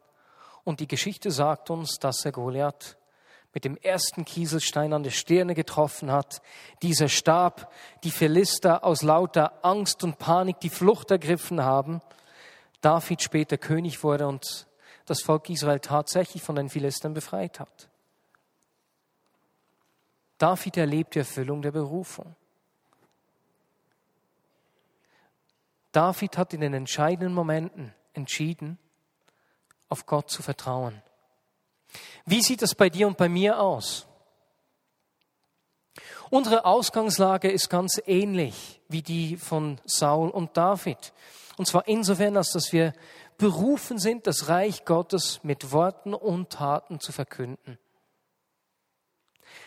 Und 0.64 0.80
die 0.80 0.88
Geschichte 0.88 1.30
sagt 1.30 1.70
uns, 1.70 1.98
dass 2.00 2.24
er 2.24 2.32
Goliath 2.32 2.96
mit 3.52 3.64
dem 3.64 3.76
ersten 3.76 4.24
Kieselstein 4.24 4.92
an 4.92 5.02
der 5.02 5.10
Stirne 5.10 5.54
getroffen 5.54 6.10
hat. 6.10 6.42
Dieser 6.82 7.08
Stab, 7.08 7.72
die 8.04 8.10
Philister 8.10 8.84
aus 8.84 9.02
lauter 9.02 9.64
Angst 9.64 10.02
und 10.02 10.18
Panik 10.18 10.60
die 10.60 10.70
Flucht 10.70 11.10
ergriffen 11.10 11.62
haben. 11.62 12.00
David 12.80 13.22
später 13.22 13.56
König 13.56 14.02
wurde 14.02 14.26
und 14.26 14.66
das 15.06 15.22
Volk 15.22 15.48
Israel 15.48 15.80
tatsächlich 15.80 16.42
von 16.42 16.56
den 16.56 16.68
Philistern 16.68 17.14
befreit 17.14 17.60
hat. 17.60 17.88
David 20.38 20.76
erlebt 20.76 21.14
die 21.14 21.20
Erfüllung 21.20 21.62
der 21.62 21.72
Berufung. 21.72 22.36
David 25.92 26.36
hat 26.36 26.52
in 26.52 26.60
den 26.60 26.74
entscheidenden 26.74 27.32
Momenten 27.32 27.94
entschieden, 28.12 28.78
auf 29.88 30.04
Gott 30.04 30.30
zu 30.30 30.42
vertrauen. 30.42 31.02
Wie 32.26 32.42
sieht 32.42 32.62
es 32.62 32.74
bei 32.74 32.90
dir 32.90 33.06
und 33.06 33.16
bei 33.16 33.28
mir 33.28 33.60
aus? 33.60 34.06
Unsere 36.28 36.64
Ausgangslage 36.64 37.50
ist 37.50 37.70
ganz 37.70 38.00
ähnlich 38.04 38.80
wie 38.88 39.02
die 39.02 39.36
von 39.36 39.80
Saul 39.86 40.28
und 40.28 40.56
David. 40.56 41.12
Und 41.56 41.66
zwar 41.66 41.86
insofern, 41.88 42.36
als 42.36 42.50
dass 42.50 42.72
wir 42.72 42.92
berufen 43.38 43.98
sind, 43.98 44.26
das 44.26 44.48
Reich 44.48 44.84
Gottes 44.84 45.40
mit 45.42 45.72
Worten 45.72 46.14
und 46.14 46.50
Taten 46.50 47.00
zu 47.00 47.12
verkünden. 47.12 47.78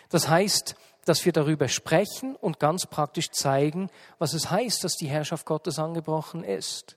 Das 0.08 0.28
heißt, 0.28 0.74
dass 1.04 1.24
wir 1.24 1.32
darüber 1.32 1.68
sprechen 1.68 2.36
und 2.36 2.60
ganz 2.60 2.86
praktisch 2.86 3.30
zeigen, 3.30 3.90
was 4.18 4.34
es 4.34 4.50
heißt, 4.50 4.84
dass 4.84 4.94
die 4.94 5.08
Herrschaft 5.08 5.46
Gottes 5.46 5.78
angebrochen 5.78 6.44
ist. 6.44 6.96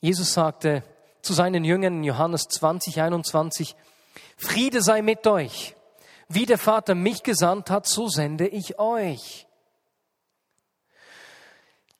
Jesus 0.00 0.34
sagte, 0.34 0.82
zu 1.22 1.32
seinen 1.32 1.64
Jüngern 1.64 1.98
in 1.98 2.04
Johannes 2.04 2.42
20, 2.48 3.00
21, 3.00 3.76
Friede 4.36 4.82
sei 4.82 5.00
mit 5.00 5.26
euch. 5.26 5.74
Wie 6.28 6.46
der 6.46 6.58
Vater 6.58 6.94
mich 6.94 7.22
gesandt 7.22 7.70
hat, 7.70 7.86
so 7.86 8.08
sende 8.08 8.46
ich 8.46 8.78
euch. 8.78 9.46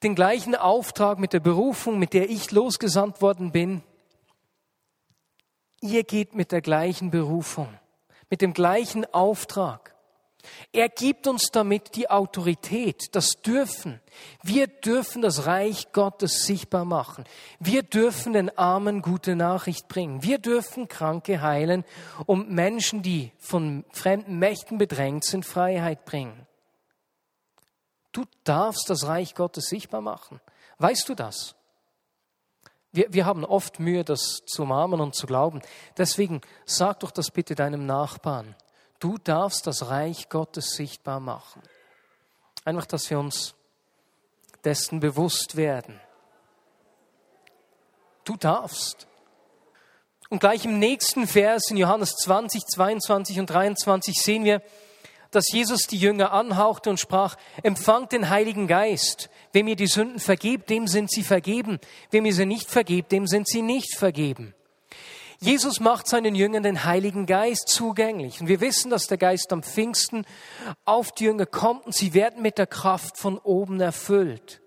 Den 0.05 0.15
gleichen 0.15 0.55
Auftrag 0.55 1.19
mit 1.19 1.33
der 1.33 1.41
Berufung, 1.41 1.99
mit 1.99 2.13
der 2.13 2.29
ich 2.29 2.51
losgesandt 2.51 3.23
worden 3.23 3.53
bin, 3.53 3.83
ihr 5.81 6.05
geht 6.05 6.35
mit 6.35 6.53
der 6.53 6.61
gleichen 6.61 7.11
Berufung, 7.11 7.69
mit 8.29 8.43
dem 8.43 8.53
gleichen 8.53 9.07
Auftrag. 9.15 9.95
Er 10.73 10.91
gibt 10.91 11.27
uns 11.27 11.51
damit 11.53 11.97
die 11.97 12.11
Autorität, 12.11 13.15
das 13.15 13.31
Dürfen. 13.47 13.99
Wir 14.43 14.67
dürfen 14.67 15.23
das 15.23 15.47
Reich 15.47 15.91
Gottes 15.93 16.45
sichtbar 16.45 16.85
machen. 16.85 17.25
Wir 17.59 17.83
dürfen 17.83 18.35
den 18.35 18.59
Armen 18.59 19.01
gute 19.01 19.37
Nachricht 19.37 19.89
bringen. 19.89 20.23
Wir 20.23 20.37
dürfen 20.37 20.87
Kranke 20.87 21.41
heilen 21.41 21.83
und 22.27 22.51
Menschen, 22.51 23.01
die 23.01 23.33
von 23.39 23.87
fremden 23.91 24.39
Mächten 24.39 24.77
bedrängt 24.77 25.25
sind, 25.25 25.47
Freiheit 25.47 26.05
bringen. 26.05 26.44
Du 28.15 28.25
darfst 28.45 28.89
das 28.89 29.07
Reich 29.07 29.35
Gottes 29.35 29.67
sichtbar 29.67 30.01
machen. 30.01 30.41
Weißt 30.79 31.09
du 31.09 31.17
das? 31.17 31.57
Wir, 32.93 33.13
wir 33.13 33.27
haben 33.27 33.45
oft 33.45 33.81
Mühe, 33.81 34.05
das 34.05 34.43
zu 34.47 34.63
umarmen 34.63 35.01
und 35.01 35.17
zu 35.17 35.27
glauben. 35.27 35.61
Deswegen 35.99 36.41
sag 36.65 37.01
doch 37.01 37.11
das 37.11 37.33
bitte 37.33 37.57
deinem 37.57 37.87
Nachbarn. 37.87 38.55
Du 39.01 39.19
darfst 39.19 39.67
das 39.67 39.89
Reich 39.89 40.29
Gottes 40.29 40.77
sichtbar 40.77 41.19
machen. 41.19 41.61
Einfach, 42.65 42.87
dass 42.87 43.11
wir 43.11 43.19
uns 43.19 43.57
dessen 44.63 45.01
bewusst 45.01 45.57
werden. 45.57 46.01
Du 48.23 48.37
darfst. 48.37 49.09
Und 50.31 50.39
gleich 50.39 50.65
im 50.65 50.79
nächsten 50.79 51.27
Vers 51.27 51.65
in 51.69 51.79
Johannes 51.79 52.15
20, 52.15 52.63
22 52.65 53.41
und 53.41 53.51
23 53.51 54.15
sehen 54.23 54.45
wir, 54.45 54.63
dass 55.35 55.51
Jesus 55.53 55.83
die 55.83 55.99
Jünger 55.99 56.33
anhauchte 56.33 56.91
und 56.91 57.01
sprach, 57.01 57.37
empfangt 57.63 58.13
den 58.13 58.31
Heiligen 58.31 58.67
Geist. 58.67 59.31
Wem 59.53 59.69
ihr 59.69 59.77
die 59.77 59.87
Sünden 59.87 60.21
vergebt, 60.21 60.71
dem 60.71 60.87
sind 60.87 61.11
sie 61.11 61.23
vergeben. 61.23 61.79
Wem 62.11 62.25
ihr 62.25 62.35
sie 62.35 62.47
nicht 62.47 62.71
vergebt, 62.71 63.13
dem 63.13 63.27
sind 63.27 63.49
sie 63.49 63.63
nicht 63.63 63.97
vergeben. 63.97 64.55
Jesus 65.41 65.81
macht 65.81 66.09
seinen 66.09 66.35
Jüngern 66.35 66.63
den 66.63 66.85
Heiligen 66.85 67.27
Geist 67.27 67.69
zugänglich. 67.69 68.41
Und 68.41 68.49
wir 68.49 68.61
wissen, 68.61 68.91
dass 68.91 69.07
der 69.07 69.19
Geist 69.19 69.53
am 69.53 69.63
Pfingsten 69.63 70.25
auf 70.85 71.13
die 71.13 71.25
Jünger 71.25 71.47
kommt 71.47 71.87
und 71.87 71.95
sie 71.95 72.15
werden 72.15 72.43
mit 72.43 72.57
der 72.57 72.67
Kraft 72.67 73.19
von 73.19 73.39
oben 73.39 73.81
erfüllt. 73.81 74.63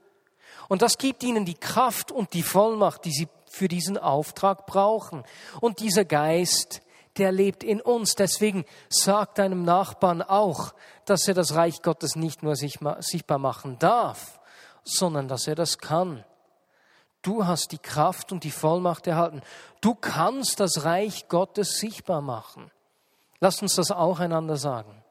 Und 0.67 0.81
das 0.81 0.97
gibt 0.97 1.23
ihnen 1.23 1.45
die 1.45 1.55
Kraft 1.55 2.11
und 2.11 2.33
die 2.33 2.43
Vollmacht, 2.43 3.05
die 3.05 3.11
sie 3.11 3.27
für 3.49 3.67
diesen 3.67 3.97
Auftrag 3.97 4.65
brauchen. 4.65 5.23
Und 5.61 5.79
dieser 5.79 6.05
Geist, 6.05 6.81
der 7.17 7.31
lebt 7.31 7.63
in 7.63 7.81
uns. 7.81 8.15
Deswegen 8.15 8.65
sagt 8.89 9.37
deinem 9.39 9.63
Nachbarn 9.63 10.21
auch, 10.21 10.73
dass 11.05 11.27
er 11.27 11.33
das 11.33 11.55
Reich 11.55 11.81
Gottes 11.81 12.15
nicht 12.15 12.43
nur 12.43 12.55
sichtbar 12.55 13.37
machen 13.39 13.79
darf, 13.79 14.39
sondern 14.83 15.27
dass 15.27 15.47
er 15.47 15.55
das 15.55 15.77
kann. 15.77 16.23
Du 17.21 17.45
hast 17.45 17.71
die 17.71 17.79
Kraft 17.79 18.31
und 18.31 18.43
die 18.43 18.51
Vollmacht 18.51 19.07
erhalten. 19.07 19.41
Du 19.81 19.95
kannst 19.95 20.59
das 20.59 20.83
Reich 20.85 21.27
Gottes 21.27 21.79
sichtbar 21.79 22.21
machen. 22.21 22.71
Lass 23.39 23.61
uns 23.61 23.75
das 23.75 23.91
auch 23.91 24.19
einander 24.19 24.55
sagen. 24.55 25.03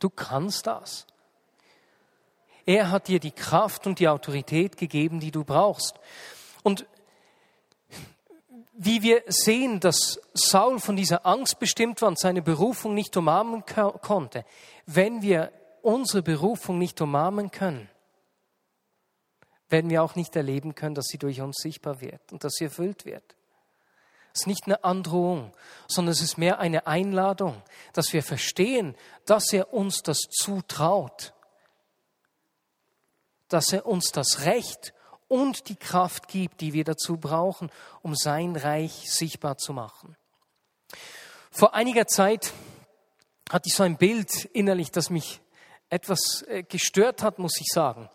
Du 0.00 0.10
kannst 0.10 0.66
das. 0.66 1.06
Er 2.66 2.90
hat 2.90 3.08
dir 3.08 3.20
die 3.20 3.30
Kraft 3.30 3.86
und 3.86 4.00
die 4.00 4.08
Autorität 4.08 4.76
gegeben, 4.76 5.20
die 5.20 5.30
du 5.30 5.44
brauchst. 5.44 5.94
Und 6.62 6.86
wie 8.72 9.02
wir 9.02 9.22
sehen, 9.28 9.80
dass 9.80 10.20
Saul 10.34 10.80
von 10.80 10.96
dieser 10.96 11.24
Angst 11.24 11.58
bestimmt 11.58 12.02
war 12.02 12.08
und 12.08 12.18
seine 12.18 12.42
Berufung 12.42 12.94
nicht 12.94 13.16
umarmen 13.16 13.64
konnte, 13.64 14.44
wenn 14.84 15.22
wir 15.22 15.52
unsere 15.80 16.22
Berufung 16.22 16.78
nicht 16.78 17.00
umarmen 17.00 17.50
können, 17.50 17.88
werden 19.68 19.88
wir 19.88 20.02
auch 20.02 20.16
nicht 20.16 20.34
erleben 20.36 20.74
können, 20.74 20.94
dass 20.94 21.06
sie 21.06 21.18
durch 21.18 21.40
uns 21.40 21.56
sichtbar 21.58 22.00
wird 22.00 22.32
und 22.32 22.42
dass 22.44 22.54
sie 22.54 22.64
erfüllt 22.64 23.04
wird. 23.04 23.35
Es 24.36 24.42
ist 24.42 24.46
nicht 24.46 24.66
eine 24.66 24.84
Androhung, 24.84 25.52
sondern 25.88 26.12
es 26.12 26.20
ist 26.20 26.36
mehr 26.36 26.58
eine 26.58 26.86
Einladung, 26.86 27.62
dass 27.94 28.12
wir 28.12 28.22
verstehen, 28.22 28.94
dass 29.24 29.50
er 29.52 29.72
uns 29.72 30.02
das 30.02 30.18
zutraut 30.30 31.32
dass 33.48 33.72
er 33.72 33.86
uns 33.86 34.12
das 34.12 34.44
Recht 34.44 34.92
und 35.28 35.68
die 35.68 35.76
Kraft 35.76 36.28
gibt, 36.28 36.60
die 36.60 36.72
wir 36.72 36.84
dazu 36.84 37.16
brauchen, 37.16 37.70
um 38.02 38.14
sein 38.14 38.56
Reich 38.56 39.10
sichtbar 39.10 39.56
zu 39.56 39.72
machen. 39.72 40.16
Vor 41.50 41.74
einiger 41.74 42.06
Zeit 42.06 42.52
hatte 43.50 43.68
ich 43.68 43.74
so 43.74 43.82
ein 43.82 43.96
Bild 43.96 44.44
innerlich, 44.46 44.90
das 44.90 45.10
mich 45.10 45.40
etwas 45.88 46.42
äh, 46.48 46.62
gestört 46.64 47.22
hat, 47.22 47.38
muss 47.38 47.60
ich 47.60 47.68
sagen. 47.72 48.08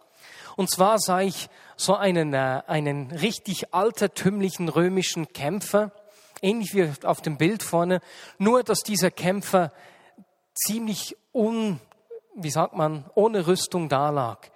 Und 0.58 0.70
zwar 0.70 1.00
sah 1.00 1.22
ich 1.22 1.50
so 1.78 1.96
einen, 1.96 2.34
äh, 2.34 2.62
einen 2.68 3.12
richtig 3.12 3.74
altertümlichen 3.74 4.70
römischen 4.70 5.32
Kämpfer, 5.32 5.92
ähnlich 6.42 6.74
wie 6.74 6.90
auf 7.06 7.22
dem 7.22 7.38
Bild 7.38 7.64
vorne, 7.64 8.02
nur 8.38 8.64
dass 8.64 8.80
dieser 8.80 9.12
Kämpfer 9.12 9.72
ziemlich 10.54 11.16
un, 11.34 11.80
wie 12.36 12.52
sagt 12.52 12.76
man, 12.76 13.06
ohne 13.16 13.48
Rüstung 13.48 13.90
dalag. 13.90 14.52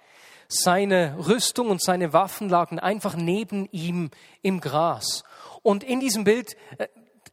Seine 0.48 1.16
Rüstung 1.26 1.70
und 1.70 1.82
seine 1.82 2.12
Waffen 2.12 2.48
lagen 2.48 2.78
einfach 2.78 3.16
neben 3.16 3.68
ihm 3.72 4.10
im 4.42 4.60
Gras. 4.60 5.24
Und 5.62 5.82
in 5.82 5.98
diesem 5.98 6.24
Bild, 6.24 6.56
äh, 6.78 6.86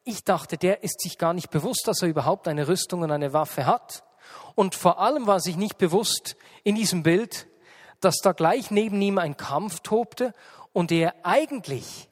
ich 0.03 0.23
dachte, 0.23 0.57
der 0.57 0.83
ist 0.83 1.01
sich 1.01 1.17
gar 1.17 1.33
nicht 1.33 1.51
bewusst, 1.51 1.83
dass 1.85 2.01
er 2.01 2.09
überhaupt 2.09 2.47
eine 2.47 2.67
Rüstung 2.67 3.01
und 3.03 3.11
eine 3.11 3.31
Waffe 3.31 3.65
hat. 3.65 4.03
Und 4.55 4.75
vor 4.75 4.99
allem 4.99 5.27
war 5.27 5.39
sich 5.39 5.55
nicht 5.55 5.77
bewusst 5.77 6.35
in 6.63 6.75
diesem 6.75 7.03
Bild, 7.03 7.47
dass 8.01 8.17
da 8.17 8.33
gleich 8.33 8.71
neben 8.71 9.01
ihm 9.01 9.17
ein 9.17 9.37
Kampf 9.37 9.79
tobte 9.79 10.33
und 10.73 10.91
er 10.91 11.13
eigentlich 11.23 12.09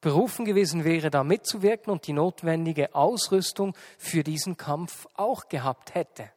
berufen 0.00 0.44
gewesen 0.44 0.84
wäre, 0.84 1.10
da 1.10 1.24
mitzuwirken 1.24 1.92
und 1.92 2.06
die 2.06 2.12
notwendige 2.12 2.94
Ausrüstung 2.94 3.74
für 3.98 4.22
diesen 4.22 4.56
Kampf 4.56 5.06
auch 5.14 5.48
gehabt 5.48 5.94
hätte. 5.94 6.30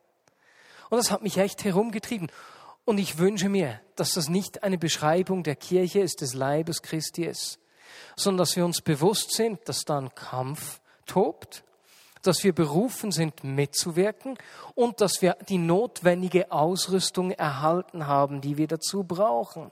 Und 0.90 0.98
das 0.98 1.12
hat 1.12 1.24
mich 1.24 1.38
echt 1.38 1.64
herumgetrieben. 1.64 2.32
Und 2.86 2.98
ich 2.98 3.18
wünsche 3.18 3.50
mir, 3.50 3.80
dass 3.96 4.12
das 4.12 4.28
nicht 4.28 4.64
eine 4.64 4.78
Beschreibung 4.78 5.44
der 5.44 5.56
Kirche 5.56 6.02
ist, 6.02 6.22
des 6.22 6.34
Leibes 6.34 6.82
Christi 6.82 7.26
ist, 7.26 7.60
sondern 8.16 8.40
dass 8.40 8.56
wir 8.56 8.66
uns 8.66 8.82
bewusst 8.82 9.32
sind, 9.32 9.68
dass 9.70 9.86
da 9.86 10.00
ein 10.00 10.14
Kampf 10.14 10.82
tobt, 11.06 11.64
dass 12.22 12.44
wir 12.44 12.54
berufen 12.54 13.12
sind, 13.12 13.44
mitzuwirken 13.44 14.38
und 14.76 15.02
dass 15.02 15.22
wir 15.22 15.38
die 15.50 15.58
notwendige 15.58 16.52
Ausrüstung 16.52 17.32
erhalten 17.32 18.08
haben, 18.08 18.42
die 18.42 18.58
wir 18.58 18.68
dazu 18.68 19.04
brauchen. 19.04 19.72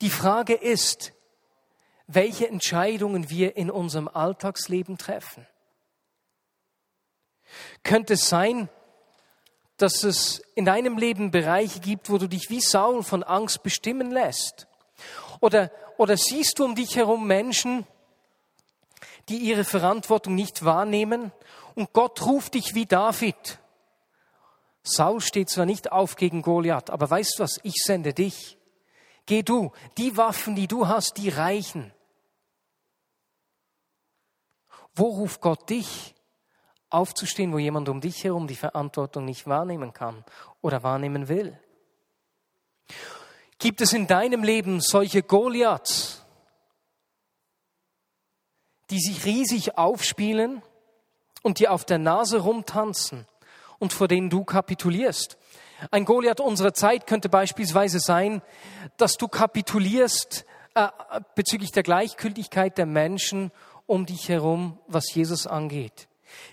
Die 0.00 0.10
Frage 0.10 0.54
ist, 0.54 1.12
welche 2.14 2.48
Entscheidungen 2.48 3.30
wir 3.30 3.56
in 3.56 3.70
unserem 3.70 4.08
Alltagsleben 4.08 4.98
treffen. 4.98 5.46
Könnte 7.82 8.14
es 8.14 8.28
sein, 8.28 8.68
dass 9.76 10.04
es 10.04 10.42
in 10.54 10.64
deinem 10.64 10.96
Leben 10.96 11.30
Bereiche 11.30 11.80
gibt, 11.80 12.10
wo 12.10 12.18
du 12.18 12.28
dich 12.28 12.50
wie 12.50 12.60
Saul 12.60 13.02
von 13.02 13.22
Angst 13.22 13.62
bestimmen 13.62 14.10
lässt? 14.10 14.66
Oder, 15.40 15.70
oder 15.96 16.16
siehst 16.16 16.58
du 16.58 16.64
um 16.64 16.74
dich 16.74 16.96
herum 16.96 17.26
Menschen, 17.26 17.86
die 19.28 19.38
ihre 19.38 19.64
Verantwortung 19.64 20.34
nicht 20.34 20.64
wahrnehmen 20.64 21.32
und 21.74 21.92
Gott 21.92 22.24
ruft 22.24 22.54
dich 22.54 22.74
wie 22.74 22.86
David? 22.86 23.58
Saul 24.84 25.20
steht 25.20 25.48
zwar 25.48 25.66
nicht 25.66 25.92
auf 25.92 26.16
gegen 26.16 26.42
Goliath, 26.42 26.90
aber 26.90 27.08
weißt 27.08 27.38
du 27.38 27.44
was? 27.44 27.60
Ich 27.62 27.82
sende 27.84 28.14
dich. 28.14 28.58
Geh 29.26 29.42
du. 29.42 29.72
Die 29.98 30.16
Waffen, 30.16 30.56
die 30.56 30.66
du 30.66 30.88
hast, 30.88 31.16
die 31.18 31.28
reichen. 31.28 31.92
Wo 34.94 35.06
ruft 35.06 35.40
Gott 35.40 35.70
dich? 35.70 36.14
aufzustehen, 36.92 37.52
wo 37.52 37.58
jemand 37.58 37.88
um 37.88 38.00
dich 38.00 38.24
herum 38.24 38.46
die 38.46 38.54
Verantwortung 38.54 39.24
nicht 39.24 39.46
wahrnehmen 39.46 39.92
kann 39.92 40.24
oder 40.60 40.82
wahrnehmen 40.82 41.28
will? 41.28 41.58
Gibt 43.58 43.80
es 43.80 43.92
in 43.92 44.06
deinem 44.06 44.42
Leben 44.42 44.80
solche 44.80 45.22
Goliaths, 45.22 46.24
die 48.90 49.00
sich 49.00 49.24
riesig 49.24 49.78
aufspielen 49.78 50.62
und 51.42 51.58
dir 51.60 51.72
auf 51.72 51.84
der 51.84 51.98
Nase 51.98 52.40
rumtanzen 52.40 53.26
und 53.78 53.92
vor 53.92 54.08
denen 54.08 54.28
du 54.28 54.44
kapitulierst? 54.44 55.38
Ein 55.90 56.04
Goliath 56.04 56.40
unserer 56.40 56.74
Zeit 56.74 57.06
könnte 57.06 57.28
beispielsweise 57.28 57.98
sein, 57.98 58.42
dass 58.98 59.14
du 59.14 59.28
kapitulierst 59.28 60.44
äh, 60.74 60.88
bezüglich 61.34 61.72
der 61.72 61.82
Gleichgültigkeit 61.82 62.78
der 62.78 62.86
Menschen 62.86 63.50
um 63.86 64.06
dich 64.06 64.28
herum, 64.28 64.78
was 64.86 65.12
Jesus 65.14 65.46
angeht. 65.46 66.08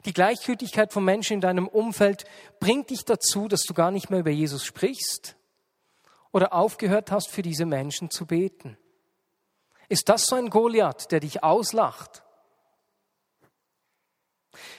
Die 0.06 0.13
Gleichgültigkeit 0.13 0.92
von 0.92 1.06
Menschen 1.06 1.36
in 1.36 1.42
deinem 1.42 1.68
Umfeld 1.68 2.26
bringt 2.60 2.89
dich 2.89 3.06
dazu, 3.06 3.48
dass 3.48 3.63
du 3.63 3.74
gar 3.74 3.92
nicht 3.92 4.10
mehr 4.10 4.20
über 4.20 4.32
Jesus 4.32 4.65
sprichst 4.65 5.36
oder 6.32 6.54
aufgehört 6.54 7.12
hast, 7.12 7.30
für 7.30 7.42
diese 7.42 7.65
Menschen 7.65 8.12
zu 8.12 8.26
beten. 8.26 8.78
Ist 9.88 10.10
das 10.10 10.26
so 10.26 10.36
ein 10.36 10.50
Goliath, 10.50 11.12
der 11.12 11.20
dich 11.20 11.44
auslacht? 11.44 12.24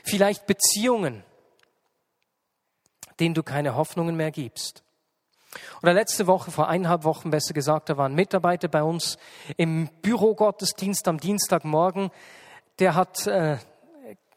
Vielleicht 0.04 0.46
Beziehungen, 0.46 1.24
denen 3.18 3.34
du 3.34 3.42
keine 3.42 3.74
Hoffnungen 3.74 4.16
mehr 4.16 4.30
gibst. 4.30 4.84
Oder 5.82 5.92
letzte 5.92 6.26
Woche, 6.26 6.50
vor 6.50 6.68
eineinhalb 6.68 7.02
Wochen 7.04 7.30
besser 7.30 7.54
gesagt, 7.54 7.88
da 7.88 7.96
war 7.96 8.08
ein 8.08 8.14
Mitarbeiter 8.14 8.68
bei 8.68 8.82
uns 8.82 9.18
im 9.56 9.88
Bürogottesdienst 10.02 11.08
am 11.08 11.18
Dienstagmorgen, 11.18 12.10
der 12.80 12.94
hat 12.94 13.26
äh, 13.26 13.58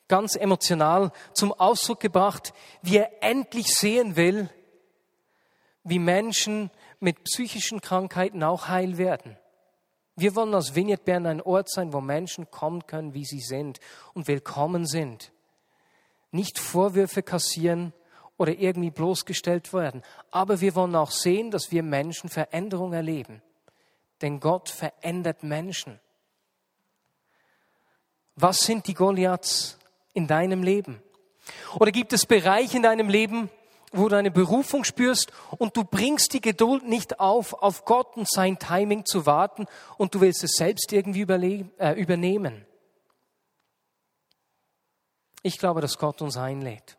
ganz 0.08 0.36
emotional 0.36 1.12
zum 1.34 1.54
Ausdruck 1.54 2.00
gebracht, 2.00 2.54
wie 2.82 2.98
er 2.98 3.24
endlich 3.24 3.68
sehen 3.68 4.16
will, 4.16 4.50
wie 5.84 6.00
Menschen 6.00 6.70
mit 7.00 7.24
psychischen 7.24 7.82
Krankheiten 7.82 8.44
auch 8.44 8.68
heil 8.68 8.98
werden. 8.98 9.38
Wir 10.16 10.36
wollen 10.36 10.54
als 10.54 10.76
Vineyard 10.76 11.06
Bern 11.06 11.26
ein 11.26 11.42
Ort 11.42 11.70
sein, 11.72 11.92
wo 11.92 12.00
Menschen 12.00 12.52
kommen 12.52 12.86
können, 12.86 13.14
wie 13.14 13.26
sie 13.26 13.40
sind 13.40 13.80
und 14.14 14.28
willkommen 14.28 14.86
sind. 14.86 15.32
Nicht 16.32 16.60
Vorwürfe 16.60 17.24
kassieren 17.24 17.94
oder 18.38 18.54
irgendwie 18.54 18.92
bloßgestellt 18.92 19.74
werden. 19.74 20.04
Aber 20.30 20.62
wir 20.62 20.76
wollen 20.76 20.96
auch 20.96 21.12
sehen, 21.12 21.50
dass 21.50 21.72
wir 21.72 21.82
Menschen 21.82 22.30
Veränderung 22.30 22.94
erleben. 22.94 23.42
Denn 24.22 24.40
Gott 24.40 24.70
verändert 24.70 25.44
Menschen. 25.44 26.00
Was 28.36 28.60
sind 28.60 28.88
die 28.88 28.94
Goliaths 28.94 29.78
in 30.14 30.28
deinem 30.28 30.64
Leben? 30.64 31.02
Oder 31.80 31.92
gibt 31.92 32.14
es 32.14 32.26
Bereiche 32.26 32.78
in 32.78 32.84
deinem 32.84 33.10
Leben, 33.10 33.50
wo 33.92 34.10
du 34.10 34.18
eine 34.18 34.32
Berufung 34.32 34.84
spürst 34.84 35.32
und 35.58 35.78
du 35.78 35.84
bringst 35.84 36.34
die 36.34 36.42
Geduld 36.42 36.84
nicht 36.84 37.20
auf, 37.20 37.54
auf 37.54 37.86
Gott 37.86 38.18
und 38.18 38.30
sein 38.30 38.58
Timing 38.58 39.06
zu 39.06 39.26
warten 39.26 39.68
und 39.98 40.16
du 40.16 40.22
willst 40.22 40.44
es 40.44 40.54
selbst 40.54 40.92
irgendwie 40.92 41.22
äh, 41.78 42.00
übernehmen. 42.00 42.66
Ich 45.44 45.60
glaube, 45.60 45.82
dass 45.82 45.98
Gott 45.98 46.22
uns 46.22 46.38
einlädt. 46.38 46.98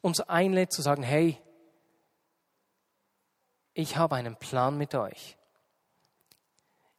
Uns 0.00 0.20
einlädt 0.20 0.72
zu 0.72 0.82
sagen, 0.82 1.02
hey, 1.02 1.38
ich 3.74 3.96
habe 3.96 4.16
einen 4.16 4.36
Plan 4.36 4.76
mit 4.76 4.94
euch. 4.94 5.36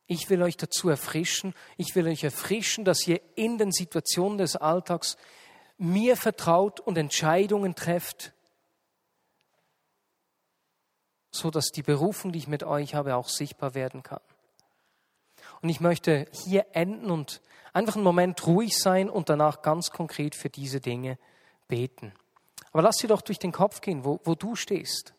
Ich 0.08 0.30
will 0.30 0.44
euch 0.44 0.58
dazu 0.58 0.90
erfrischen, 0.90 1.56
ich 1.78 1.96
will 1.96 2.08
euch 2.08 2.24
erfrischen, 2.24 2.86
dass 2.86 3.08
ihr 3.08 3.22
in 3.36 3.58
den 3.58 3.72
Situationen 3.72 4.38
des 4.38 4.56
Alltags 4.56 5.18
mir 5.78 6.16
vertraut 6.16 6.80
und 6.80 6.98
Entscheidungen 6.98 7.76
trefft, 7.76 8.34
so 11.32 11.50
dass 11.50 11.72
die 11.72 11.82
Berufung, 11.82 12.32
die 12.32 12.40
ich 12.40 12.48
mit 12.48 12.64
euch 12.64 12.94
habe, 12.94 13.16
auch 13.16 13.28
sichtbar 13.28 13.74
werden 13.74 14.04
kann. 14.04 14.22
Und 15.62 15.70
ich 15.70 15.80
möchte 15.80 16.28
hier 16.32 16.68
enden 16.74 17.10
und 17.10 17.42
einfach 17.74 17.96
einen 17.96 18.04
Moment 18.04 18.46
ruhig 18.46 18.78
sein 18.78 19.10
und 19.10 19.30
danach 19.30 19.64
ganz 19.64 19.90
konkret 19.90 20.36
für 20.36 20.50
diese 20.50 20.80
Dinge 20.80 21.18
beten. 21.68 22.14
Aber 22.72 22.84
lass 22.84 22.98
dir 22.98 23.08
doch 23.08 23.22
durch 23.22 23.40
den 23.40 23.52
Kopf 23.52 23.82
gehen, 23.82 24.06
wo, 24.06 24.20
wo 24.24 24.36
du 24.36 24.56
stehst. 24.56 25.15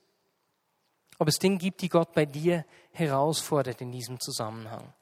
Ob 1.18 1.29
es 1.29 1.38
Dinge 1.38 1.59
gibt, 1.59 1.83
die 1.83 1.88
Gott 1.88 2.12
bei 2.12 2.26
dir 2.26 2.64
herausfordert 2.92 3.81
in 3.81 3.92
diesem 3.92 4.20
Zusammenhang. 4.20 4.92